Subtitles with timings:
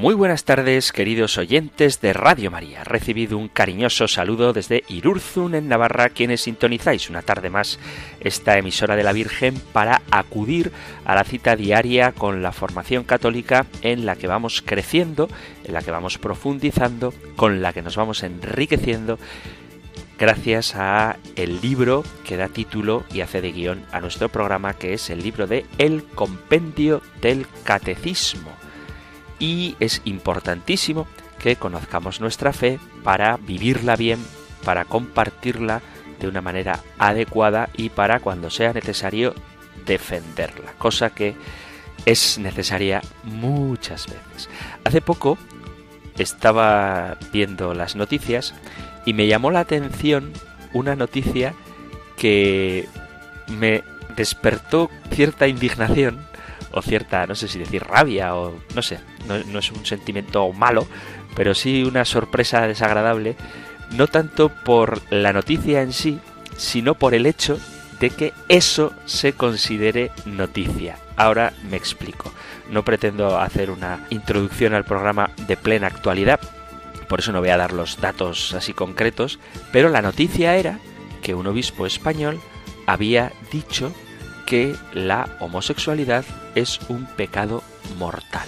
[0.00, 2.84] Muy buenas tardes, queridos oyentes de Radio María.
[2.84, 7.78] Recibido un cariñoso saludo desde Irurzun, en Navarra, quienes sintonizáis una tarde más
[8.20, 10.72] esta emisora de la Virgen para acudir
[11.04, 15.28] a la cita diaria con la formación católica en la que vamos creciendo,
[15.64, 19.18] en la que vamos profundizando, con la que nos vamos enriqueciendo
[20.18, 24.94] gracias a el libro que da título y hace de guion a nuestro programa, que
[24.94, 28.59] es el libro de El Compendio del Catecismo
[29.40, 31.08] y es importantísimo
[31.40, 34.24] que conozcamos nuestra fe para vivirla bien,
[34.64, 35.80] para compartirla
[36.20, 39.34] de una manera adecuada y para cuando sea necesario
[39.86, 41.34] defenderla, cosa que
[42.04, 44.48] es necesaria muchas veces.
[44.84, 45.38] Hace poco
[46.18, 48.54] estaba viendo las noticias
[49.06, 50.32] y me llamó la atención
[50.72, 51.54] una noticia
[52.16, 52.86] que
[53.48, 53.82] me
[54.16, 56.26] despertó cierta indignación
[56.72, 60.86] o cierta, no sé si decir rabia o no sé, no, es un sentimiento malo,
[61.34, 63.36] pero sí una sorpresa desagradable,
[63.92, 66.18] no tanto por la noticia en sí,
[66.56, 67.58] sino por el hecho
[68.00, 70.96] de que eso se considere noticia.
[71.16, 72.32] Ahora me explico.
[72.70, 76.40] No pretendo hacer una introducción al programa de plena actualidad,
[77.08, 79.40] por eso no voy a dar los datos así concretos,
[79.72, 80.78] pero la noticia era
[81.22, 82.40] que un obispo español
[82.86, 83.92] había dicho
[84.46, 86.24] que la homosexualidad
[86.54, 87.62] es un pecado
[87.98, 88.46] mortal.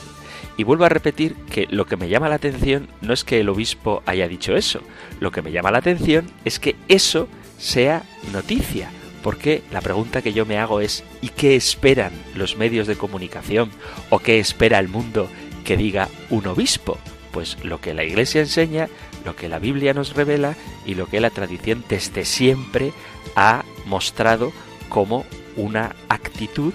[0.57, 3.49] Y vuelvo a repetir que lo que me llama la atención no es que el
[3.49, 4.81] obispo haya dicho eso,
[5.21, 8.91] lo que me llama la atención es que eso sea noticia,
[9.23, 13.71] porque la pregunta que yo me hago es ¿y qué esperan los medios de comunicación
[14.11, 15.29] o qué espera el mundo
[15.65, 16.99] que diga un obispo?
[17.31, 18.89] Pues lo que la Iglesia enseña,
[19.25, 22.93] lo que la Biblia nos revela y lo que la tradición desde siempre
[23.37, 24.53] ha mostrado
[24.89, 25.25] como
[25.57, 26.75] una actitud,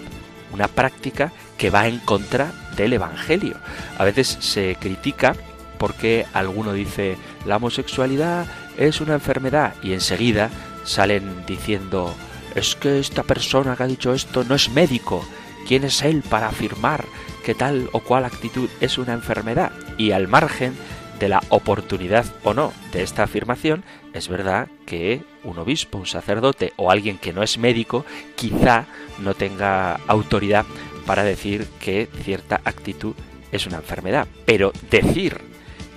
[0.51, 3.57] una práctica que va en contra del Evangelio.
[3.97, 5.35] A veces se critica
[5.77, 8.47] porque alguno dice la homosexualidad
[8.77, 10.49] es una enfermedad y enseguida
[10.83, 12.15] salen diciendo
[12.55, 15.23] es que esta persona que ha dicho esto no es médico.
[15.67, 17.05] ¿Quién es él para afirmar
[17.43, 19.71] que tal o cual actitud es una enfermedad?
[19.97, 20.75] Y al margen
[21.19, 26.73] de la oportunidad o no de esta afirmación, es verdad que un obispo, un sacerdote
[26.77, 28.85] o alguien que no es médico quizá
[29.19, 30.65] no tenga autoridad
[31.07, 33.15] para decir que cierta actitud
[33.51, 34.27] es una enfermedad.
[34.45, 35.39] Pero decir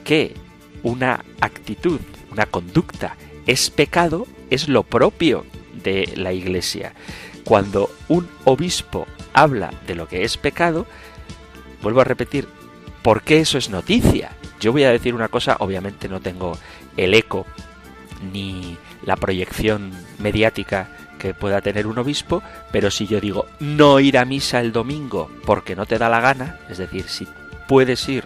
[0.05, 0.35] que
[0.83, 2.01] una actitud,
[2.31, 3.17] una conducta
[3.47, 5.45] es pecado es lo propio
[5.83, 6.95] de la Iglesia.
[7.45, 10.87] Cuando un obispo habla de lo que es pecado,
[11.83, 12.47] vuelvo a repetir,
[13.03, 14.31] ¿por qué eso es noticia?
[14.61, 16.57] Yo voy a decir una cosa, obviamente no tengo
[16.97, 17.47] el eco
[18.33, 22.43] ni la proyección mediática que pueda tener un obispo,
[22.73, 26.21] pero si yo digo no ir a misa el domingo porque no te da la
[26.21, 27.29] gana, es decir, si
[27.69, 28.25] puedes ir,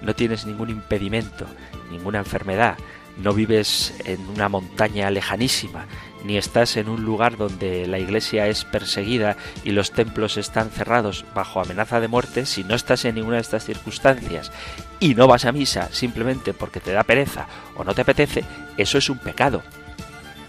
[0.00, 1.44] no tienes ningún impedimento,
[1.90, 2.78] ninguna enfermedad,
[3.18, 5.86] no vives en una montaña lejanísima,
[6.24, 11.24] ni estás en un lugar donde la iglesia es perseguida y los templos están cerrados
[11.34, 14.52] bajo amenaza de muerte, si no estás en ninguna de estas circunstancias
[15.00, 17.46] y no vas a misa simplemente porque te da pereza
[17.76, 18.44] o no te apetece,
[18.76, 19.62] eso es un pecado.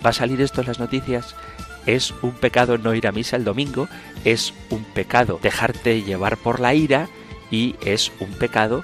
[0.05, 1.35] ¿Va a salir esto en las noticias?
[1.85, 3.87] Es un pecado no ir a misa el domingo,
[4.23, 7.09] es un pecado dejarte llevar por la ira
[7.49, 8.83] y es un pecado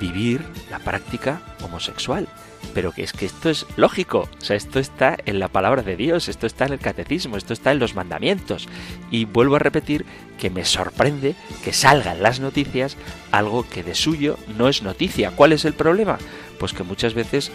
[0.00, 2.28] vivir la práctica homosexual
[2.74, 5.96] pero que es que esto es lógico, o sea, esto está en la palabra de
[5.96, 8.68] Dios, esto está en el catecismo, esto está en los mandamientos.
[9.10, 10.04] Y vuelvo a repetir
[10.38, 12.96] que me sorprende que salgan las noticias
[13.32, 15.32] algo que de suyo no es noticia.
[15.32, 16.18] ¿Cuál es el problema?
[16.58, 17.50] Pues que muchas veces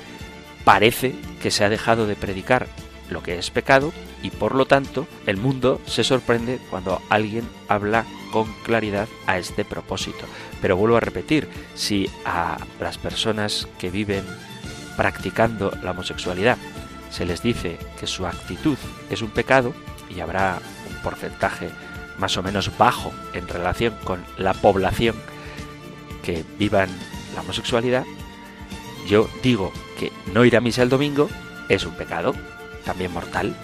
[0.63, 2.67] parece que se ha dejado de predicar
[3.09, 8.05] lo que es pecado y por lo tanto el mundo se sorprende cuando alguien habla
[8.31, 10.25] con claridad a este propósito.
[10.61, 14.23] Pero vuelvo a repetir, si a las personas que viven
[14.97, 16.57] practicando la homosexualidad
[17.11, 18.77] se les dice que su actitud
[19.09, 19.73] es un pecado
[20.09, 20.59] y habrá
[20.89, 21.69] un porcentaje
[22.17, 25.15] más o menos bajo en relación con la población
[26.23, 26.89] que vivan
[27.35, 28.05] la homosexualidad,
[29.07, 31.29] yo digo que no ir a misa el domingo
[31.69, 32.33] es un pecado,
[32.85, 33.55] también mortal,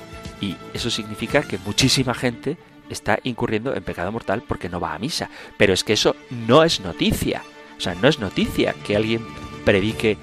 [0.41, 2.57] y eso significa que muchísima gente
[2.89, 5.29] está incurriendo en pecado mortal porque no va a misa.
[5.57, 7.43] Pero es que eso no es noticia.
[7.77, 9.25] O sea, no es noticia que alguien
[9.65, 10.17] predique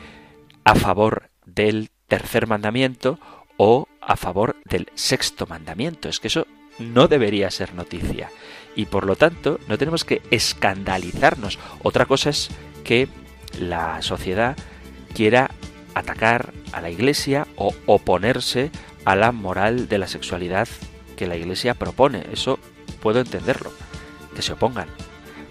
[0.64, 3.18] a favor del tercer mandamiento
[3.56, 6.08] o a favor del sexto mandamiento.
[6.08, 6.46] Es que eso
[6.78, 8.30] no debería ser noticia.
[8.74, 11.58] Y por lo tanto, no tenemos que escandalizarnos.
[11.82, 12.50] Otra cosa es
[12.84, 13.08] que
[13.58, 14.56] la sociedad
[15.14, 15.50] quiera
[15.94, 18.70] atacar a la Iglesia o oponerse
[19.06, 20.68] a la moral de la sexualidad
[21.16, 22.26] que la Iglesia propone.
[22.32, 22.58] Eso
[23.00, 23.72] puedo entenderlo,
[24.34, 24.88] que se opongan.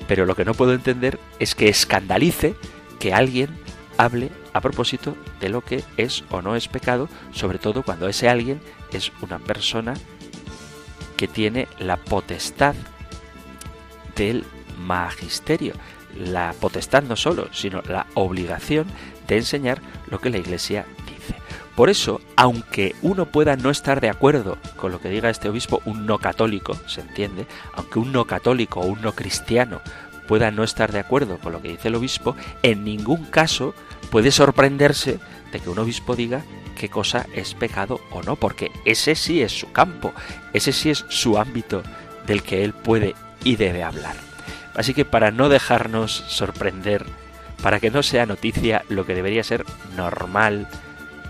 [0.08, 2.56] Pero lo que no puedo entender es que escandalice
[3.00, 3.50] que alguien
[3.98, 8.30] hable a propósito de lo que es o no es pecado, sobre todo cuando ese
[8.30, 8.60] alguien
[8.92, 9.94] es una persona
[11.18, 12.76] que tiene la potestad
[14.16, 14.44] del
[14.78, 15.74] magisterio.
[16.18, 18.88] La potestad no solo, sino la obligación
[19.28, 20.86] de enseñar lo que la Iglesia.
[21.76, 25.82] Por eso, aunque uno pueda no estar de acuerdo con lo que diga este obispo,
[25.86, 29.82] un no católico, se entiende, aunque un no católico o un no cristiano
[30.28, 33.76] pueda no estar de acuerdo con lo que dice el obispo, en ningún caso
[34.10, 35.20] puede sorprenderse
[35.52, 36.44] de que un obispo diga
[36.78, 40.14] qué cosa es pecado o no, porque ese sí es su campo,
[40.54, 41.84] ese sí es su ámbito
[42.26, 44.16] del que él puede y debe hablar.
[44.76, 47.06] Así que para no dejarnos sorprender,
[47.62, 50.68] para que no sea noticia lo que debería ser normal,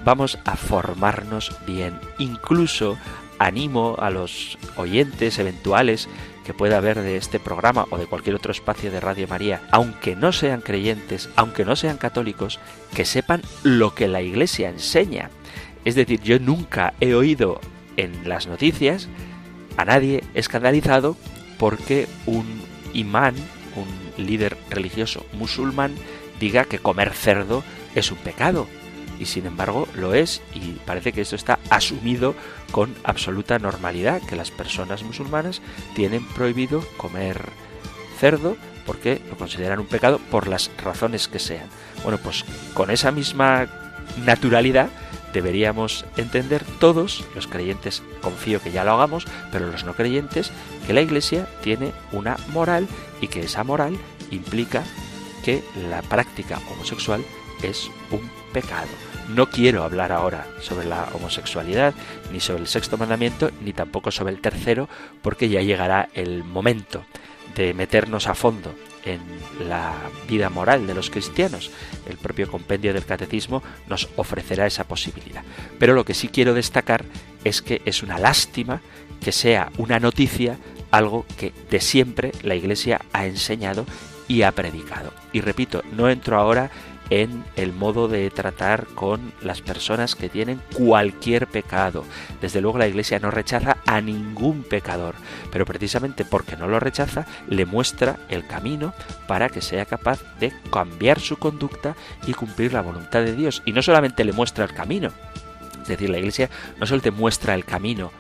[0.06, 2.00] vamos a formarnos bien.
[2.20, 2.98] Incluso
[3.40, 6.08] animo a los oyentes eventuales
[6.46, 10.16] que pueda haber de este programa o de cualquier otro espacio de Radio María, aunque
[10.16, 12.60] no sean creyentes, aunque no sean católicos,
[12.94, 15.32] que sepan lo que la Iglesia enseña.
[15.84, 17.60] Es decir, yo nunca he oído
[17.98, 19.10] en las noticias
[19.76, 21.18] a nadie escandalizado
[21.58, 22.46] porque un
[22.94, 23.36] imán,
[23.76, 25.96] un líder religioso musulmán,
[26.40, 27.64] diga que comer cerdo
[27.96, 28.68] es un pecado.
[29.20, 32.36] Y sin embargo lo es y parece que esto está asumido
[32.72, 35.62] con absoluta normalidad, que las personas musulmanas
[35.96, 37.50] tienen prohibido comer
[38.20, 41.68] cerdo porque lo consideran un pecado por las razones que sean.
[42.04, 43.68] Bueno, pues con esa misma
[44.26, 44.90] naturalidad
[45.34, 50.52] deberíamos entender todos, los creyentes confío que ya lo hagamos, pero los no creyentes,
[50.88, 52.88] que la Iglesia tiene una moral
[53.20, 53.98] y que esa moral
[54.32, 54.84] implica
[55.44, 57.24] que la práctica homosexual
[57.64, 58.88] es un pecado.
[59.30, 61.94] No quiero hablar ahora sobre la homosexualidad,
[62.32, 64.88] ni sobre el sexto mandamiento, ni tampoco sobre el tercero,
[65.22, 67.04] porque ya llegará el momento
[67.56, 68.74] de meternos a fondo
[69.04, 69.22] en
[69.68, 69.94] la
[70.28, 71.72] vida moral de los cristianos.
[72.08, 75.44] El propio compendio del catecismo nos ofrecerá esa posibilidad.
[75.80, 77.06] Pero lo que sí quiero destacar
[77.44, 78.82] es que es una lástima
[79.22, 80.58] que sea una noticia
[80.92, 83.86] algo que de siempre la Iglesia ha enseñado
[84.28, 85.14] y ha predicado.
[85.34, 86.72] Y repito, no entro ahora
[87.10, 92.04] en el modo de tratar con las personas que tienen cualquier pecado.
[92.42, 95.16] Desde luego la Iglesia no rechaza a ningún pecador,
[95.52, 98.94] pero precisamente porque no lo rechaza, le muestra el camino
[99.28, 103.62] para que sea capaz de cambiar su conducta y cumplir la voluntad de Dios.
[103.66, 105.12] Y no solamente le muestra el camino,
[105.82, 106.50] es decir, la Iglesia
[106.80, 108.12] no solo te muestra el camino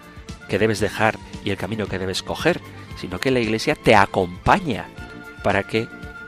[0.47, 2.61] que debes dejar y el camino que debes coger,
[2.97, 4.85] sino que la Iglesia te acompaña
[5.43, 5.87] para que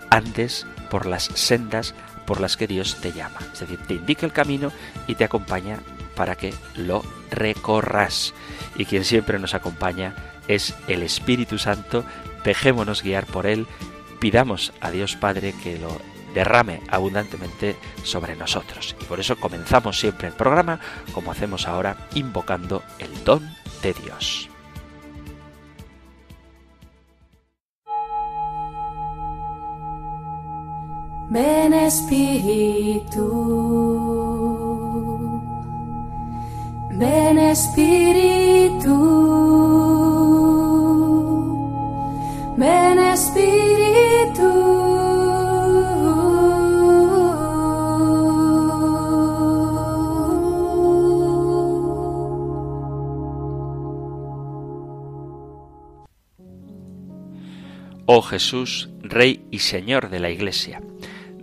[0.09, 1.93] andes por las sendas
[2.27, 3.39] por las que Dios te llama.
[3.53, 4.71] Es decir, te indica el camino
[5.07, 5.79] y te acompaña
[6.15, 8.33] para que lo recorras.
[8.75, 10.13] Y quien siempre nos acompaña
[10.47, 12.03] es el Espíritu Santo.
[12.43, 13.65] Dejémonos guiar por Él.
[14.19, 16.01] Pidamos a Dios Padre que lo
[16.35, 18.95] derrame abundantemente sobre nosotros.
[19.01, 20.79] Y por eso comenzamos siempre el programa,
[21.13, 23.49] como hacemos ahora, invocando el don
[23.81, 24.49] de Dios.
[31.29, 33.27] Ven Espíritu,
[36.91, 38.95] ven Espíritu,
[42.55, 43.57] ven Espíritu.
[58.05, 60.81] Oh Jesús, Rey y Señor de la Iglesia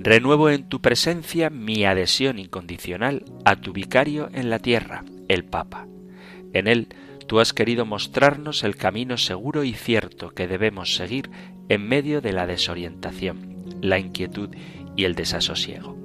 [0.05, 5.89] Renuevo en tu presencia mi adhesión incondicional a tu vicario en la tierra, el Papa.
[6.53, 6.89] En él
[7.27, 11.31] tú has querido mostrarnos el camino seguro y cierto que debemos seguir
[11.71, 14.51] en medio de la desorientación, la inquietud
[14.95, 15.97] y el desasosiego.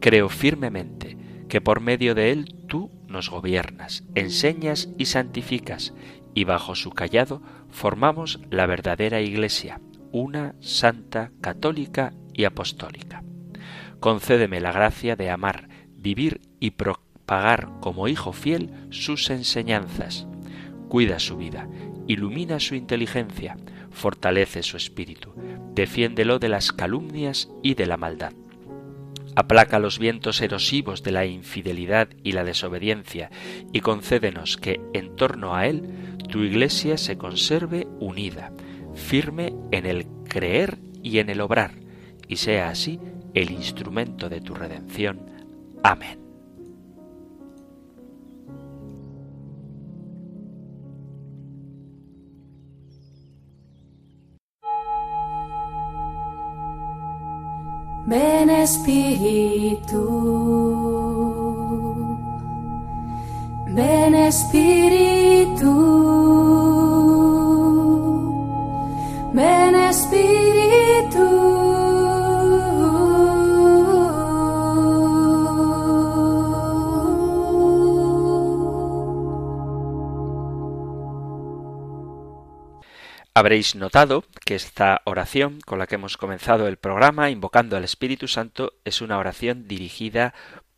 [0.00, 1.16] Creo firmemente
[1.48, 5.94] que por medio de él tú nos gobiernas, enseñas y santificas,
[6.34, 12.12] y bajo su callado formamos la verdadera Iglesia, una santa, católica
[12.44, 13.22] apostólica.
[14.00, 20.26] Concédeme la gracia de amar, vivir y propagar como hijo fiel sus enseñanzas.
[20.88, 21.68] Cuida su vida,
[22.06, 23.56] ilumina su inteligencia,
[23.90, 25.32] fortalece su espíritu,
[25.74, 28.32] defiéndelo de las calumnias y de la maldad.
[29.36, 33.30] Aplaca los vientos erosivos de la infidelidad y la desobediencia
[33.72, 38.52] y concédenos que en torno a él tu iglesia se conserve unida,
[38.94, 41.74] firme en el creer y en el obrar,
[42.30, 42.98] y sea así
[43.34, 45.18] el instrumento de tu redención.
[45.82, 46.20] Amén.
[58.06, 60.02] Ven Espíritu,
[63.74, 65.09] ven Espíritu.
[83.40, 88.28] Habréis notado que esta oración con la que hemos comenzado el programa, invocando al Espíritu
[88.28, 90.34] Santo, es una oración dirigida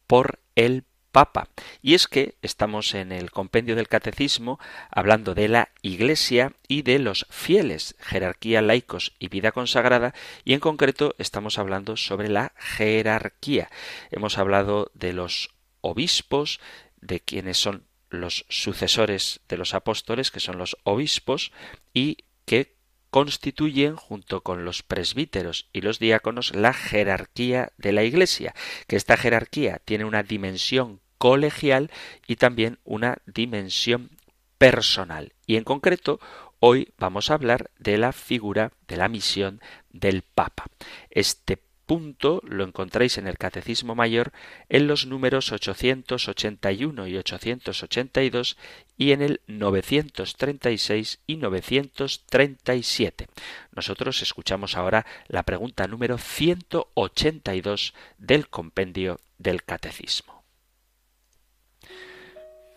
[0.06, 1.48] por el Papa.
[1.82, 4.60] Y es que estamos en el compendio del Catecismo
[4.92, 10.14] hablando de la Iglesia y de los fieles, jerarquía, laicos y vida consagrada,
[10.44, 13.70] y en concreto estamos hablando sobre la jerarquía.
[14.12, 15.50] Hemos hablado de los
[15.80, 16.60] obispos,
[17.00, 21.50] de quienes son los sucesores de los apóstoles, que son los obispos,
[21.92, 22.76] y que
[23.10, 28.54] constituyen, junto con los presbíteros y los diáconos, la jerarquía de la Iglesia,
[28.86, 31.90] que esta jerarquía tiene una dimensión colegial
[32.26, 34.10] y también una dimensión
[34.56, 35.34] personal.
[35.46, 36.20] Y en concreto,
[36.58, 40.66] hoy vamos a hablar de la figura de la misión del Papa.
[41.10, 41.58] Este
[41.92, 44.32] punto lo encontráis en el Catecismo Mayor
[44.70, 48.56] en los números 881 y 882
[48.96, 53.28] y en el 936 y 937.
[53.72, 60.44] Nosotros escuchamos ahora la pregunta número 182 del compendio del Catecismo.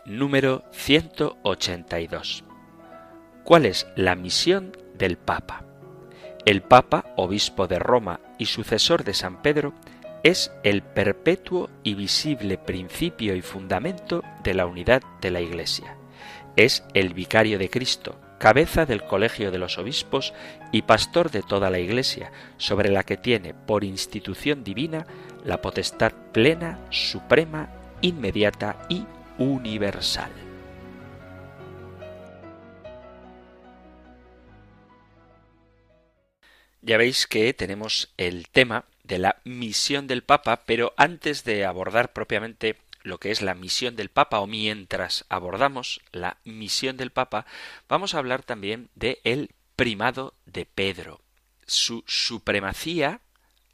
[0.05, 2.43] Número 182.
[3.45, 5.63] ¿Cuál es la misión del Papa?
[6.45, 9.74] El Papa, obispo de Roma y sucesor de San Pedro,
[10.24, 15.98] es el perpetuo y visible principio y fundamento de la unidad de la Iglesia.
[16.56, 20.34] Es el vicario de Cristo, cabeza del colegio de los obispos
[20.72, 25.06] y pastor de toda la Iglesia, sobre la que tiene por institución divina
[25.44, 27.70] la potestad plena, suprema,
[28.01, 29.06] inmediata y
[29.38, 30.44] universal.
[36.86, 42.13] Ya veis que tenemos el tema de la misión del Papa, pero antes de abordar
[42.13, 47.48] propiamente lo que es la misión del Papa o mientras abordamos la misión del Papa,
[47.89, 51.22] vamos a hablar también de el primado de Pedro,
[51.65, 53.20] su supremacía,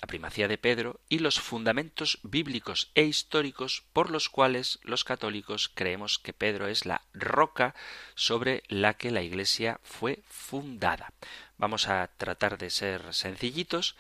[0.02, 5.70] la primacía de Pedro y los fundamentos bíblicos e históricos por los cuales los católicos
[5.74, 7.76] creemos que Pedro es la roca
[8.16, 11.14] sobre la que la Iglesia fue fundada.
[11.58, 13.96] Vamos a tratar de ser sencillitos,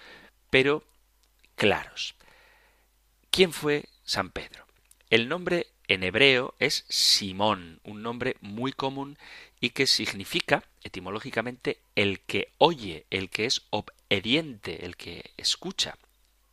[0.50, 0.84] pero
[1.56, 2.16] claros.
[3.30, 4.66] ¿Quién fue San Pedro?
[5.12, 9.18] El nombre en hebreo es Simón, un nombre muy común
[9.62, 15.98] y que significa etimológicamente el que oye, el que es obediente, el que escucha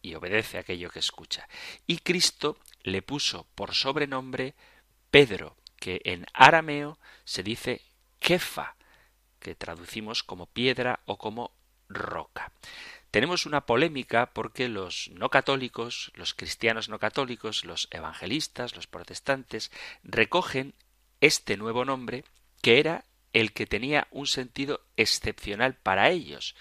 [0.02, 1.48] y obedece aquello que escucha.
[1.86, 4.54] Y Cristo le puso por sobrenombre
[5.10, 7.80] Pedro, que en arameo se dice
[8.20, 8.76] Kefa,
[9.40, 11.52] que traducimos como piedra o como
[11.88, 12.52] roca.
[13.10, 19.72] Tenemos una polémica porque los no católicos, los cristianos no católicos, los evangelistas, los protestantes,
[20.02, 20.74] recogen
[21.20, 22.24] este nuevo nombre
[22.60, 26.54] que era el que tenía un sentido excepcional para ellos.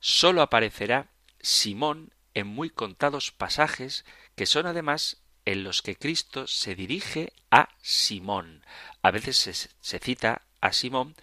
[0.00, 6.74] Sólo aparecerá Simón en muy contados pasajes que son además en los que Cristo se
[6.74, 8.64] dirige a Simón.
[9.02, 11.14] A veces se, se cita a Simón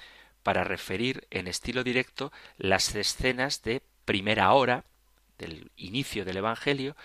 [0.43, 4.85] para referir en estilo directo las escenas de primera hora
[5.37, 6.95] del inicio del Evangelio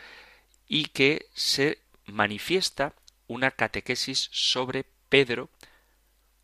[0.67, 2.95] y que se manifiesta
[3.27, 5.51] una catequesis sobre Pedro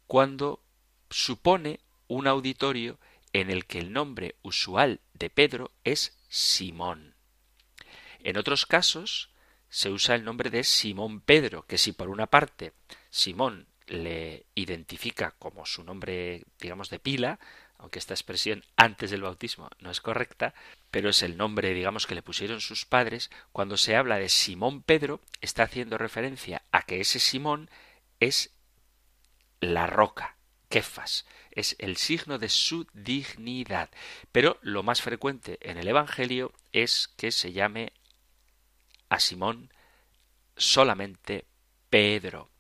[0.06, 0.62] cuando
[1.11, 2.99] supone un auditorio
[3.32, 7.14] en el que el nombre usual de Pedro es Simón.
[8.20, 9.30] En otros casos
[9.68, 12.73] se usa el nombre de Simón Pedro, que si por una parte
[13.11, 17.38] Simón le identifica como su nombre, digamos, de pila,
[17.76, 20.54] aunque esta expresión antes del bautismo no es correcta,
[20.90, 24.82] pero es el nombre, digamos, que le pusieron sus padres, cuando se habla de Simón
[24.82, 27.68] Pedro, está haciendo referencia a que ese Simón
[28.20, 28.53] es
[29.64, 30.37] la roca,
[30.68, 33.88] Kefas, es el signo de su dignidad.
[34.33, 37.92] Pero lo más frecuente en el Evangelio es que se llame
[39.09, 39.73] a Simón
[40.56, 41.47] solamente
[41.90, 42.50] Pedro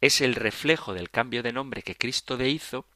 [0.00, 2.86] es el reflejo del cambio de nombre que Cristo de hizo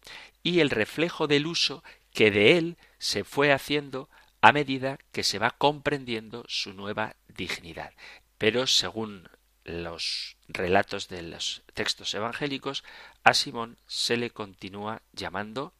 [0.42, 4.08] y el reflejo del uso que de él se fue haciendo
[4.40, 7.92] a medida que se va comprendiendo su nueva dignidad.
[8.38, 9.28] Pero según
[9.64, 12.84] los relatos de los textos evangélicos,
[13.24, 15.72] a Simón se le continúa llamando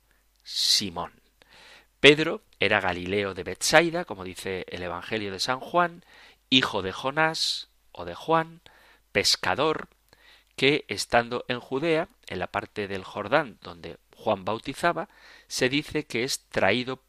[0.42, 1.12] Simón.
[2.00, 6.04] Pedro era Galileo de Bethsaida, como dice el Evangelio de San Juan,
[6.48, 8.60] hijo de Jonás o de Juan,
[9.12, 9.88] pescador,
[10.56, 15.08] que estando en Judea, en la parte del Jordán donde Juan bautizaba,
[15.46, 17.02] se dice que es traído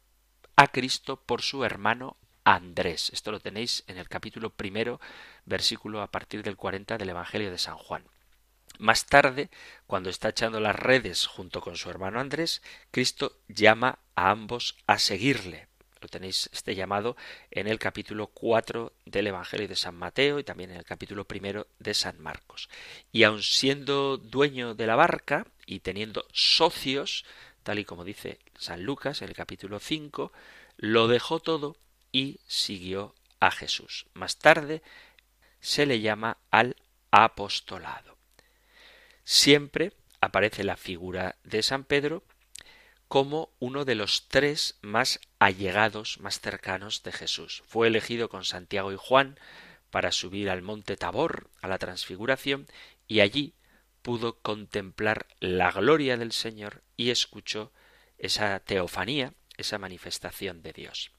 [0.56, 3.10] a Cristo por su hermano Andrés.
[3.12, 5.00] Esto lo tenéis en el capítulo primero,
[5.44, 8.04] versículo a partir del 40 del Evangelio de San Juan.
[8.78, 9.50] Más tarde,
[9.86, 14.98] cuando está echando las redes junto con su hermano Andrés, Cristo llama a ambos a
[14.98, 15.68] seguirle.
[16.00, 17.16] Lo tenéis este llamado
[17.52, 21.68] en el capítulo 4 del Evangelio de San Mateo y también en el capítulo primero
[21.78, 22.68] de San Marcos.
[23.12, 27.24] Y aun siendo dueño de la barca y teniendo socios,
[27.62, 30.32] tal y como dice San Lucas en el capítulo 5,
[30.76, 31.76] lo dejó todo
[32.10, 34.06] y siguió a Jesús.
[34.14, 34.82] Más tarde
[35.60, 36.76] se le llama al
[37.12, 38.11] apostolado.
[39.24, 42.24] Siempre aparece la figura de San Pedro
[43.08, 47.62] como uno de los tres más allegados, más cercanos de Jesús.
[47.66, 49.38] Fue elegido con Santiago y Juan
[49.90, 52.66] para subir al monte Tabor, a la transfiguración,
[53.06, 53.54] y allí
[54.00, 57.72] pudo contemplar la gloria del Señor y escuchó
[58.16, 61.12] esa teofanía, esa manifestación de Dios.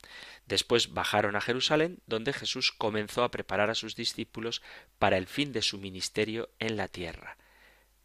[0.47, 4.63] Después bajaron a Jerusalén, donde Jesús comenzó a preparar a sus discípulos
[4.97, 7.37] para el fin de su ministerio en la tierra.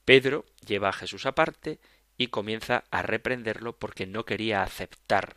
[0.08, 1.80] Pedro lleva a Jesús aparte
[2.16, 5.36] y comienza a reprenderlo porque no quería aceptar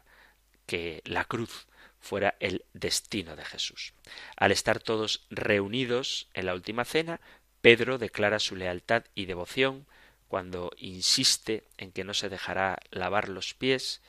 [0.65, 1.67] que la cruz
[1.99, 3.93] fuera el destino de Jesús.
[4.37, 7.19] Al estar todos reunidos en la última cena,
[7.59, 9.88] Pedro declara su lealtad y devoción
[10.29, 14.01] cuando insiste en que no se dejará lavar los pies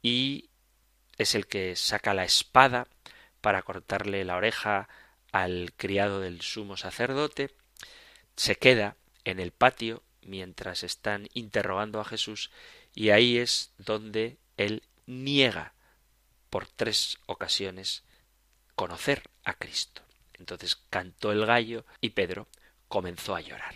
[0.00, 0.48] y
[1.18, 2.88] es el que saca la espada
[3.42, 4.88] para cortarle la oreja
[5.32, 7.50] al criado del sumo sacerdote,
[8.36, 12.50] se queda en el patio mientras están interrogando a Jesús
[12.94, 15.74] y ahí es donde él niega
[16.50, 18.04] por tres ocasiones
[18.74, 20.02] conocer a Cristo.
[20.34, 22.48] Entonces cantó el gallo y Pedro
[22.88, 23.74] comenzó a llorar.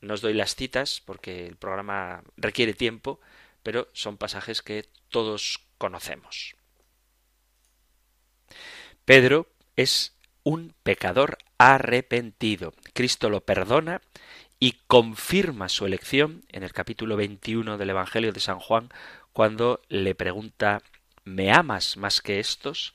[0.00, 3.20] No os doy las citas porque el programa requiere tiempo,
[3.62, 6.54] pero son pasajes que todos conocemos.
[9.04, 10.13] Pedro es
[10.44, 12.74] un pecador arrepentido.
[12.92, 14.00] Cristo lo perdona
[14.60, 18.90] y confirma su elección en el capítulo 21 del Evangelio de San Juan
[19.32, 20.82] cuando le pregunta
[21.24, 22.94] ¿Me amas más que estos?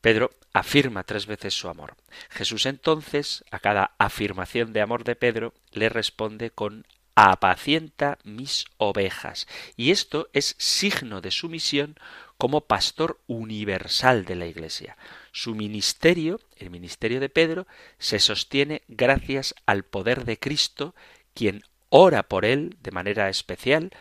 [0.00, 1.94] Pedro afirma tres veces su amor.
[2.28, 9.46] Jesús entonces, a cada afirmación de amor de Pedro, le responde con apacienta mis ovejas.
[9.76, 11.96] Y esto es signo de su misión
[12.42, 14.96] como pastor universal de la Iglesia.
[15.30, 17.68] Su ministerio, el ministerio de Pedro,
[18.00, 20.96] se sostiene gracias al poder de Cristo,
[21.34, 23.92] quien ora por él de manera especial.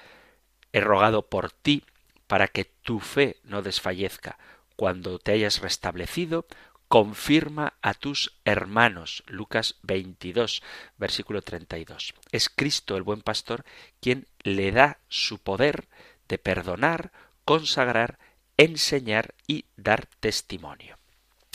[0.73, 1.84] He rogado por ti
[2.25, 4.39] para que tu fe no desfallezca.
[4.75, 6.47] Cuando te hayas restablecido,
[6.88, 9.23] confirma a tus hermanos.
[9.27, 10.63] Lucas 22,
[10.97, 12.15] versículo 32.
[12.32, 13.65] Es Cristo el buen pastor
[13.99, 15.88] quien le da su poder
[16.27, 17.12] de perdonar,
[17.45, 18.17] consagrar,
[18.63, 20.97] enseñar y dar testimonio.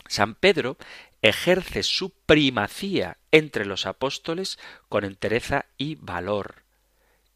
[0.09, 0.77] San Pedro
[1.23, 6.65] ejerce su primacía entre los apóstoles con entereza y valor.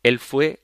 [0.03, 0.61] Él fue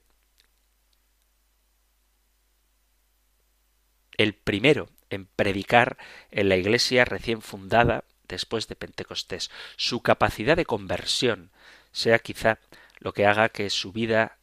[4.16, 5.98] el primero en predicar
[6.30, 9.50] en la iglesia recién fundada después de Pentecostés.
[9.76, 11.52] Su capacidad de conversión
[11.92, 12.58] sea quizá
[12.98, 14.38] lo que haga que su vida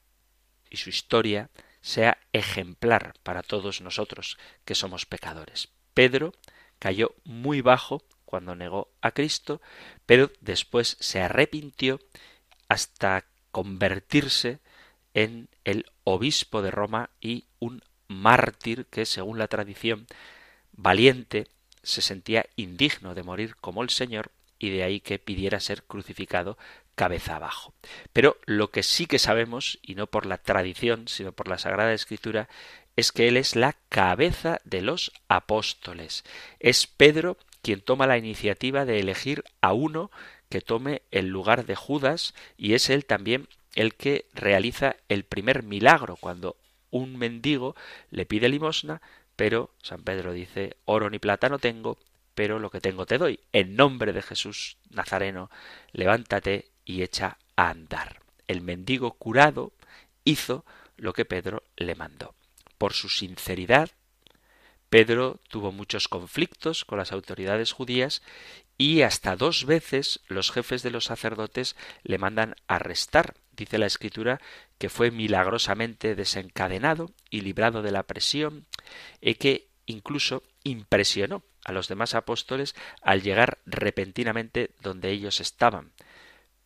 [0.70, 1.50] y su historia
[1.84, 5.68] sea ejemplar para todos nosotros que somos pecadores.
[5.94, 6.34] Pedro
[6.80, 9.62] cayó muy bajo cuando negó a Cristo,
[10.06, 12.00] pero después se arrepintió
[12.70, 14.60] hasta convertirse
[15.14, 20.08] en el obispo de Roma y un mártir que, según la tradición,
[20.72, 21.48] valiente,
[21.84, 26.58] se sentía indigno de morir como el Señor y de ahí que pidiera ser crucificado
[26.96, 27.74] cabeza abajo.
[28.12, 31.94] Pero lo que sí que sabemos, y no por la tradición, sino por la Sagrada
[31.94, 32.50] Escritura,
[32.96, 36.24] es que Él es la cabeza de los apóstoles.
[36.60, 40.12] Es Pedro quien toma la iniciativa de elegir a uno
[40.50, 45.64] que tome el lugar de Judas y es él también el que realiza el primer
[45.64, 46.58] milagro cuando
[46.92, 47.76] un mendigo
[48.12, 49.02] le pide limosna
[49.36, 51.98] pero San Pedro dice, oro ni plata no tengo,
[52.36, 53.40] pero lo que tengo te doy.
[53.52, 55.50] En nombre de Jesús Nazareno,
[55.92, 58.22] levántate y echa a andar.
[58.48, 59.74] El mendigo curado
[60.24, 60.66] hizo
[60.98, 62.36] lo que Pedro le mandó.
[62.78, 63.92] Por su sinceridad,
[64.90, 68.22] Pedro tuvo muchos conflictos con las autoridades judías
[68.78, 73.36] y hasta dos veces los jefes de los sacerdotes le mandan arrestar.
[73.52, 74.40] Dice la escritura
[74.78, 78.66] que fue milagrosamente desencadenado y librado de la presión
[79.22, 85.92] y que incluso impresionó a los demás apóstoles al llegar repentinamente donde ellos estaban.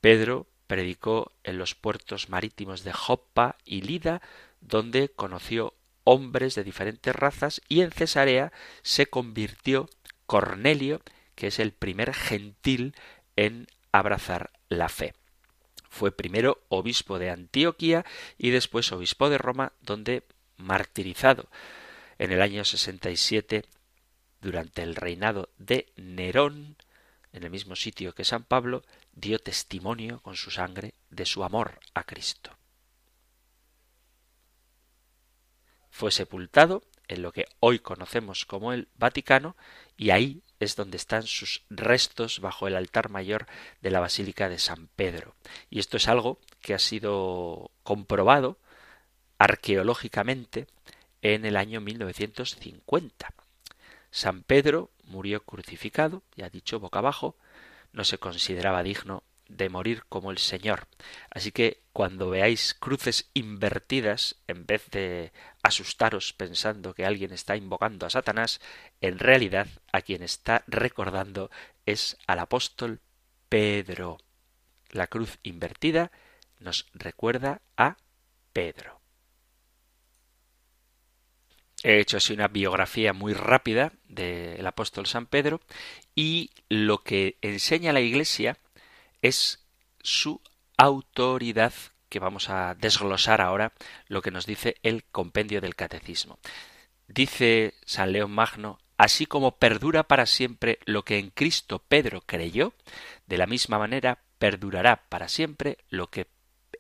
[0.01, 4.21] Pedro predicó en los puertos marítimos de Joppa y Lida,
[4.61, 9.89] donde conoció hombres de diferentes razas, y en Cesarea se convirtió
[10.25, 11.01] Cornelio,
[11.35, 12.95] que es el primer gentil
[13.35, 15.13] en abrazar la fe.
[15.89, 18.05] Fue primero obispo de Antioquía
[18.37, 20.23] y después obispo de Roma, donde
[20.57, 21.49] martirizado
[22.19, 23.63] en el año 67
[24.41, 26.75] durante el reinado de Nerón,
[27.37, 31.79] en el mismo sitio que San Pablo, dio testimonio con su sangre de su amor
[31.93, 32.57] a Cristo.
[35.89, 39.55] Fue sepultado en lo que hoy conocemos como el Vaticano
[39.95, 43.45] y ahí es donde están sus restos bajo el altar mayor
[43.81, 45.35] de la Basílica de San Pedro.
[45.69, 48.57] Y esto es algo que ha sido comprobado
[49.37, 50.67] arqueológicamente
[51.21, 53.33] en el año 1950.
[54.09, 57.35] San Pedro murió crucificado, ya dicho boca abajo,
[57.91, 60.87] no se consideraba digno de morir como el Señor.
[61.29, 65.31] Así que cuando veáis cruces invertidas, en vez de
[65.63, 68.59] asustaros pensando que alguien está invocando a Satanás,
[69.01, 71.49] en realidad a quien está recordando
[71.85, 72.99] es al apóstol
[73.49, 74.17] Pedro.
[74.91, 76.11] La cruz invertida
[76.59, 77.97] nos recuerda a
[78.53, 78.96] Pedro.
[81.87, 85.61] He hecho así una biografía muy rápida del apóstol San Pedro
[86.15, 88.57] y lo que enseña la Iglesia
[89.21, 89.65] es
[90.01, 90.41] su
[90.75, 91.71] autoridad
[92.09, 93.71] que vamos a desglosar ahora
[94.09, 96.39] lo que nos dice el compendio del catecismo.
[97.07, 102.73] Dice San León Magno, así como perdura para siempre lo que en Cristo Pedro creyó,
[103.27, 106.27] de la misma manera perdurará para siempre lo que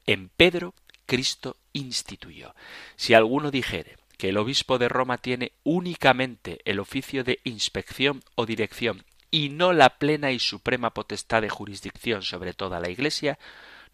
[0.05, 0.73] en Pedro
[1.05, 2.53] Cristo instituyó.
[2.97, 8.45] Si alguno dijere que el obispo de Roma tiene únicamente el oficio de inspección o
[8.45, 13.37] dirección y no la plena y suprema potestad de jurisdicción sobre toda la Iglesia,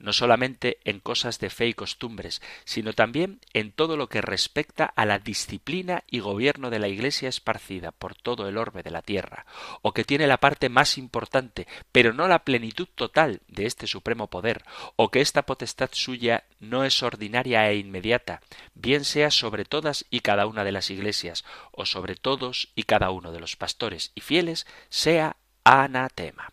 [0.03, 4.83] no solamente en cosas de fe y costumbres, sino también en todo lo que respecta
[4.83, 9.01] a la disciplina y gobierno de la Iglesia esparcida por todo el orbe de la
[9.01, 9.45] tierra,
[9.81, 14.27] o que tiene la parte más importante, pero no la plenitud total de este supremo
[14.29, 14.65] poder,
[14.97, 18.41] o que esta potestad suya no es ordinaria e inmediata,
[18.73, 23.09] bien sea sobre todas y cada una de las iglesias, o sobre todos y cada
[23.11, 26.51] uno de los pastores y fieles, sea anatema.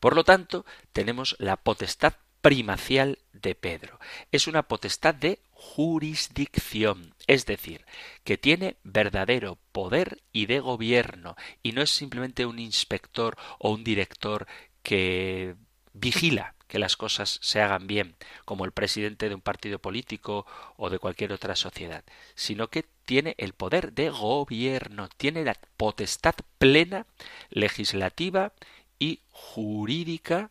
[0.00, 2.14] Por lo tanto, tenemos la potestad
[2.48, 4.00] primacial de Pedro.
[4.32, 7.84] Es una potestad de jurisdicción, es decir,
[8.24, 13.84] que tiene verdadero poder y de gobierno, y no es simplemente un inspector o un
[13.84, 14.46] director
[14.82, 15.56] que
[15.92, 20.46] vigila que las cosas se hagan bien, como el presidente de un partido político
[20.78, 22.02] o de cualquier otra sociedad,
[22.34, 27.04] sino que tiene el poder de gobierno, tiene la potestad plena
[27.50, 28.54] legislativa
[28.98, 30.50] y jurídica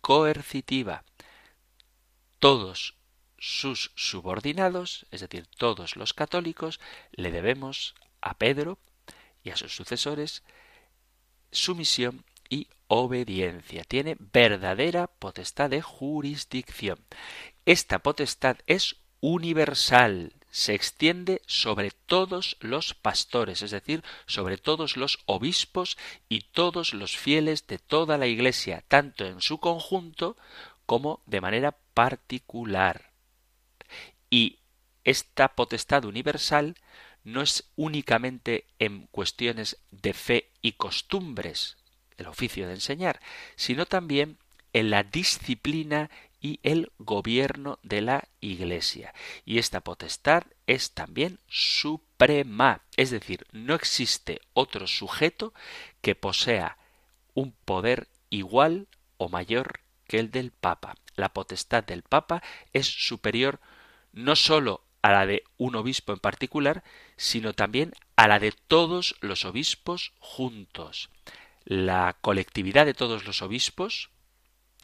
[0.00, 1.04] coercitiva.
[2.38, 2.96] Todos
[3.38, 6.80] sus subordinados, es decir, todos los católicos,
[7.12, 8.78] le debemos a Pedro
[9.42, 10.42] y a sus sucesores
[11.50, 13.84] sumisión y obediencia.
[13.84, 16.98] Tiene verdadera potestad de jurisdicción.
[17.64, 25.20] Esta potestad es universal, se extiende sobre todos los pastores, es decir, sobre todos los
[25.26, 25.96] obispos
[26.28, 30.36] y todos los fieles de toda la Iglesia, tanto en su conjunto
[30.86, 33.12] como de manera particular.
[34.28, 34.58] Y
[35.04, 36.74] esta potestad universal
[37.24, 41.76] no es únicamente en cuestiones de fe y costumbres,
[42.16, 43.20] el oficio de enseñar,
[43.56, 44.38] sino también
[44.72, 49.14] en la disciplina y el gobierno de la Iglesia.
[49.44, 55.52] Y esta potestad es también suprema, es decir, no existe otro sujeto
[56.00, 56.78] que posea
[57.34, 60.96] un poder igual o mayor que el del Papa.
[61.14, 63.60] La potestad del Papa es superior
[64.12, 66.82] no sólo a la de un obispo en particular,
[67.16, 71.10] sino también a la de todos los obispos juntos.
[71.64, 74.10] La colectividad de todos los obispos,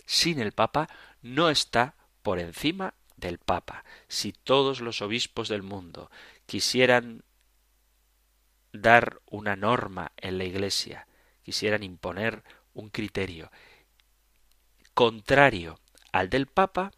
[0.06, 0.88] sin el Papa,
[1.20, 3.84] no está por encima del Papa.
[4.08, 6.10] Si todos los obispos del mundo
[6.46, 7.24] quisieran
[8.72, 11.06] dar una norma en la Iglesia,
[11.42, 12.42] quisieran imponer
[12.74, 13.50] un criterio
[14.96, 15.78] contrario
[16.10, 16.90] al del Papa,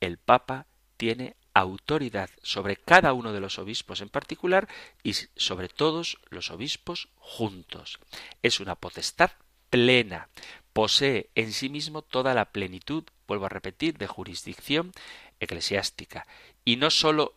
[0.00, 4.68] el Papa tiene autoridad sobre cada uno de los obispos en particular
[5.04, 8.00] y sobre todos los obispos juntos.
[8.42, 9.30] Es una potestad
[9.70, 10.28] plena,
[10.74, 14.92] posee en sí mismo toda la plenitud, vuelvo a repetir, de jurisdicción
[15.40, 16.26] eclesiástica,
[16.64, 17.34] y no sólo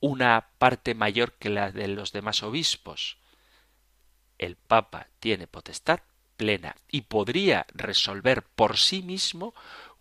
[0.00, 3.16] una parte mayor que la de los demás obispos,
[4.36, 6.00] el Papa tiene potestad
[6.36, 9.54] plena y podría resolver por sí mismo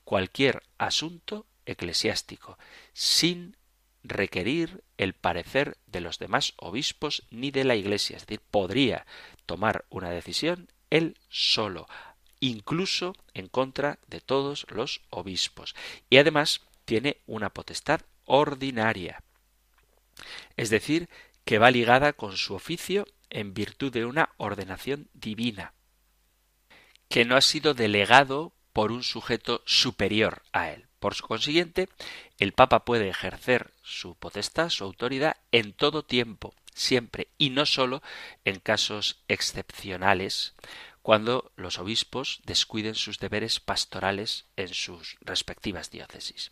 [0.03, 2.57] cualquier asunto eclesiástico
[2.93, 3.55] sin
[4.03, 8.17] requerir el parecer de los demás obispos ni de la Iglesia.
[8.17, 9.05] Es decir, podría
[9.45, 11.87] tomar una decisión él solo,
[12.41, 15.73] incluso en contra de todos los obispos.
[16.09, 19.23] Y además tiene una potestad ordinaria.
[20.57, 21.07] Es decir,
[21.45, 25.73] que va ligada con su oficio en virtud de una ordenación divina,
[27.07, 30.87] que no ha sido delegado por un sujeto superior a él.
[30.99, 31.89] Por consiguiente,
[32.37, 38.01] el Papa puede ejercer su potestad, su autoridad, en todo tiempo, siempre, y no sólo
[38.45, 40.53] en casos excepcionales,
[41.01, 46.51] cuando los obispos descuiden sus deberes pastorales en sus respectivas diócesis.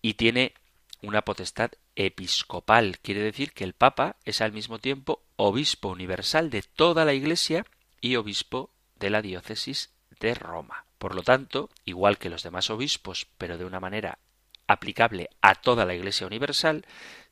[0.00, 0.54] Y tiene
[1.02, 6.62] una potestad episcopal, quiere decir que el Papa es al mismo tiempo obispo universal de
[6.62, 7.66] toda la Iglesia
[8.00, 9.90] y obispo de la diócesis
[10.20, 10.86] de Roma.
[10.98, 14.18] Por lo tanto, igual que los demás obispos, pero de una manera
[14.66, 16.86] aplicable a toda la Iglesia universal,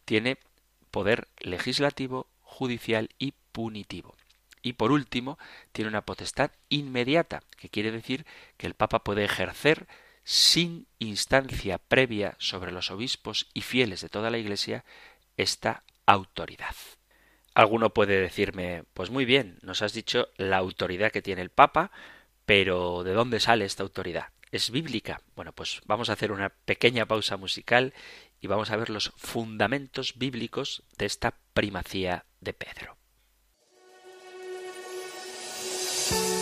[0.05, 0.39] tiene
[0.91, 4.15] poder legislativo, judicial y punitivo.
[4.65, 5.39] Y por último,
[5.73, 8.25] tiene una potestad inmediata, que quiere decir
[8.57, 9.87] que el Papa puede ejercer
[10.25, 14.87] sin instancia previa sobre los obispos y fieles de toda la Iglesia
[15.37, 16.75] esta autoridad.
[17.53, 21.91] Alguno puede decirme, pues muy bien, nos has dicho la autoridad que tiene el Papa,
[22.47, 24.31] pero ¿de dónde sale esta autoridad?
[24.51, 25.21] ¿Es bíblica?
[25.37, 27.93] Bueno, pues vamos a hacer una pequeña pausa musical
[28.41, 32.97] y vamos a ver los fundamentos bíblicos de esta primacía de Pedro.
[36.07, 36.35] Yes.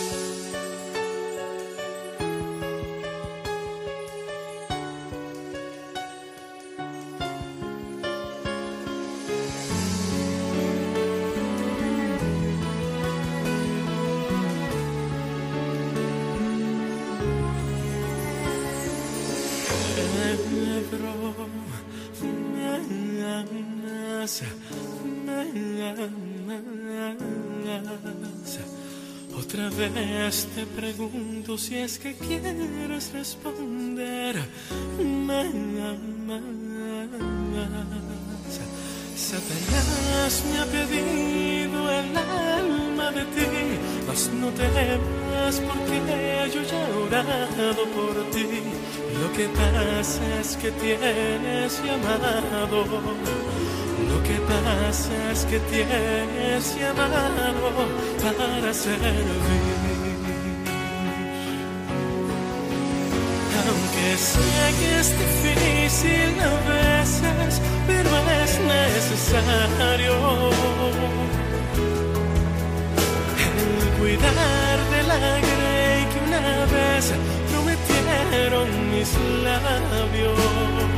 [29.37, 34.35] Otra vez te pregunto si es que quieres responder.
[39.15, 46.93] Satanás me ha pedido el alma de ti, mas no temas porque yo ya he
[46.93, 48.47] orado por ti.
[49.19, 52.85] Lo que pasa es que tienes llamado
[54.23, 57.87] que pasa es que tienes llamado
[58.21, 59.53] para servir.
[63.67, 68.09] Aunque sé que es difícil a veces, pero
[68.43, 70.13] es necesario
[73.81, 77.05] el cuidar de la grey que una vez
[77.51, 79.09] prometieron mis
[79.43, 80.92] labios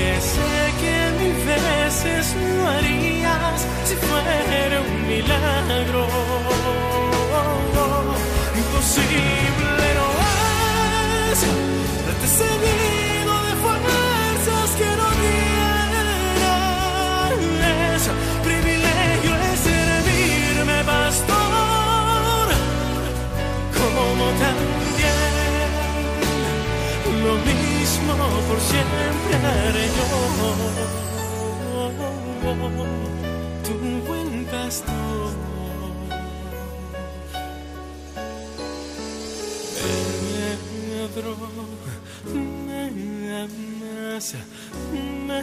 [0.00, 6.06] porque sé que mil veces lo harías si fuera un milagro.
[8.56, 10.08] Imposible no
[11.32, 11.40] es
[28.16, 30.04] por siempre haré yo.
[33.64, 33.72] Tu
[34.06, 35.30] buen pastor.
[42.32, 44.34] Me amas,
[44.92, 45.38] me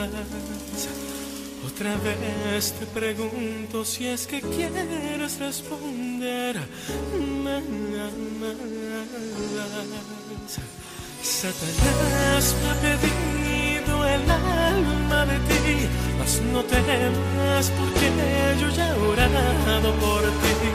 [0.00, 0.82] amas.
[1.66, 6.56] Otra vez te pregunto si es que quieres responder.
[7.20, 7.56] Me
[8.00, 8.58] amas.
[11.22, 15.86] Satanás me ha pedido el alma de ti,
[16.18, 18.08] mas no temas porque
[18.58, 20.72] yo ya he orado por ti.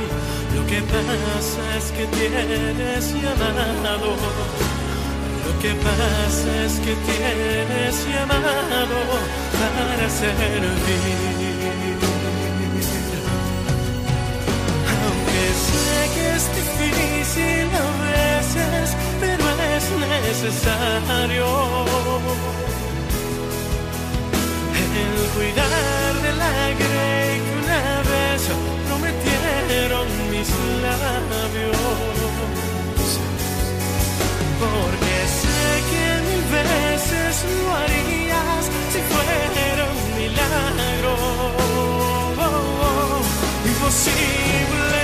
[0.55, 4.15] Lo que pasa es que tienes llamado.
[5.45, 8.99] Lo que pasa es que tienes llamado
[9.57, 10.63] para servir.
[15.01, 18.12] Aunque sé que es difícil a
[19.83, 21.45] es necesario
[25.01, 28.41] el cuidar de la grey que una vez
[28.87, 30.49] prometieron mis
[30.81, 31.77] labios.
[34.61, 42.47] Porque sé que mil veces lo harías si fuera un milagro oh, oh,
[42.85, 43.67] oh.
[43.67, 45.02] imposible.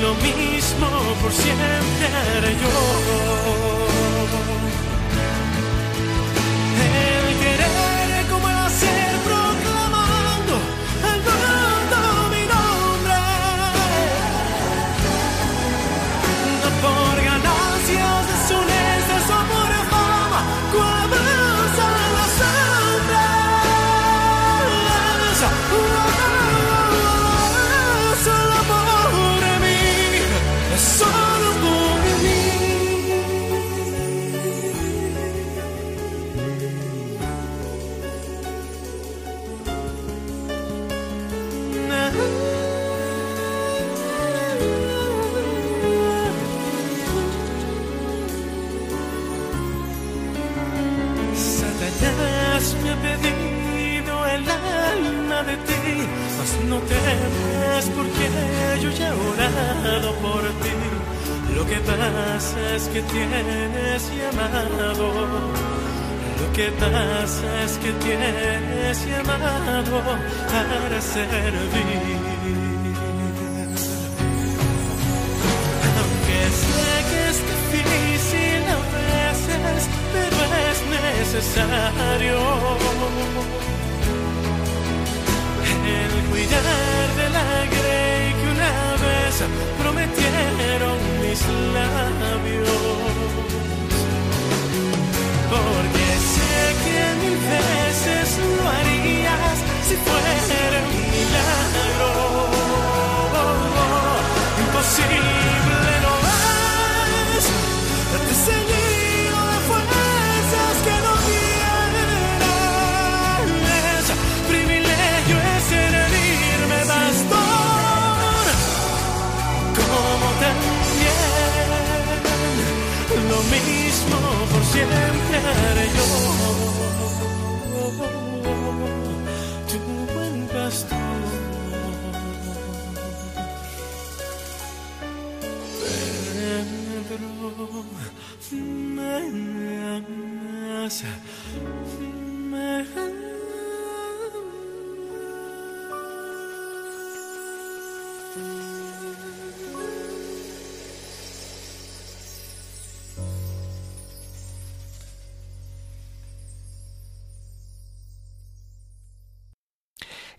[0.00, 0.88] lo mismo
[1.20, 3.97] por siempre haré yo.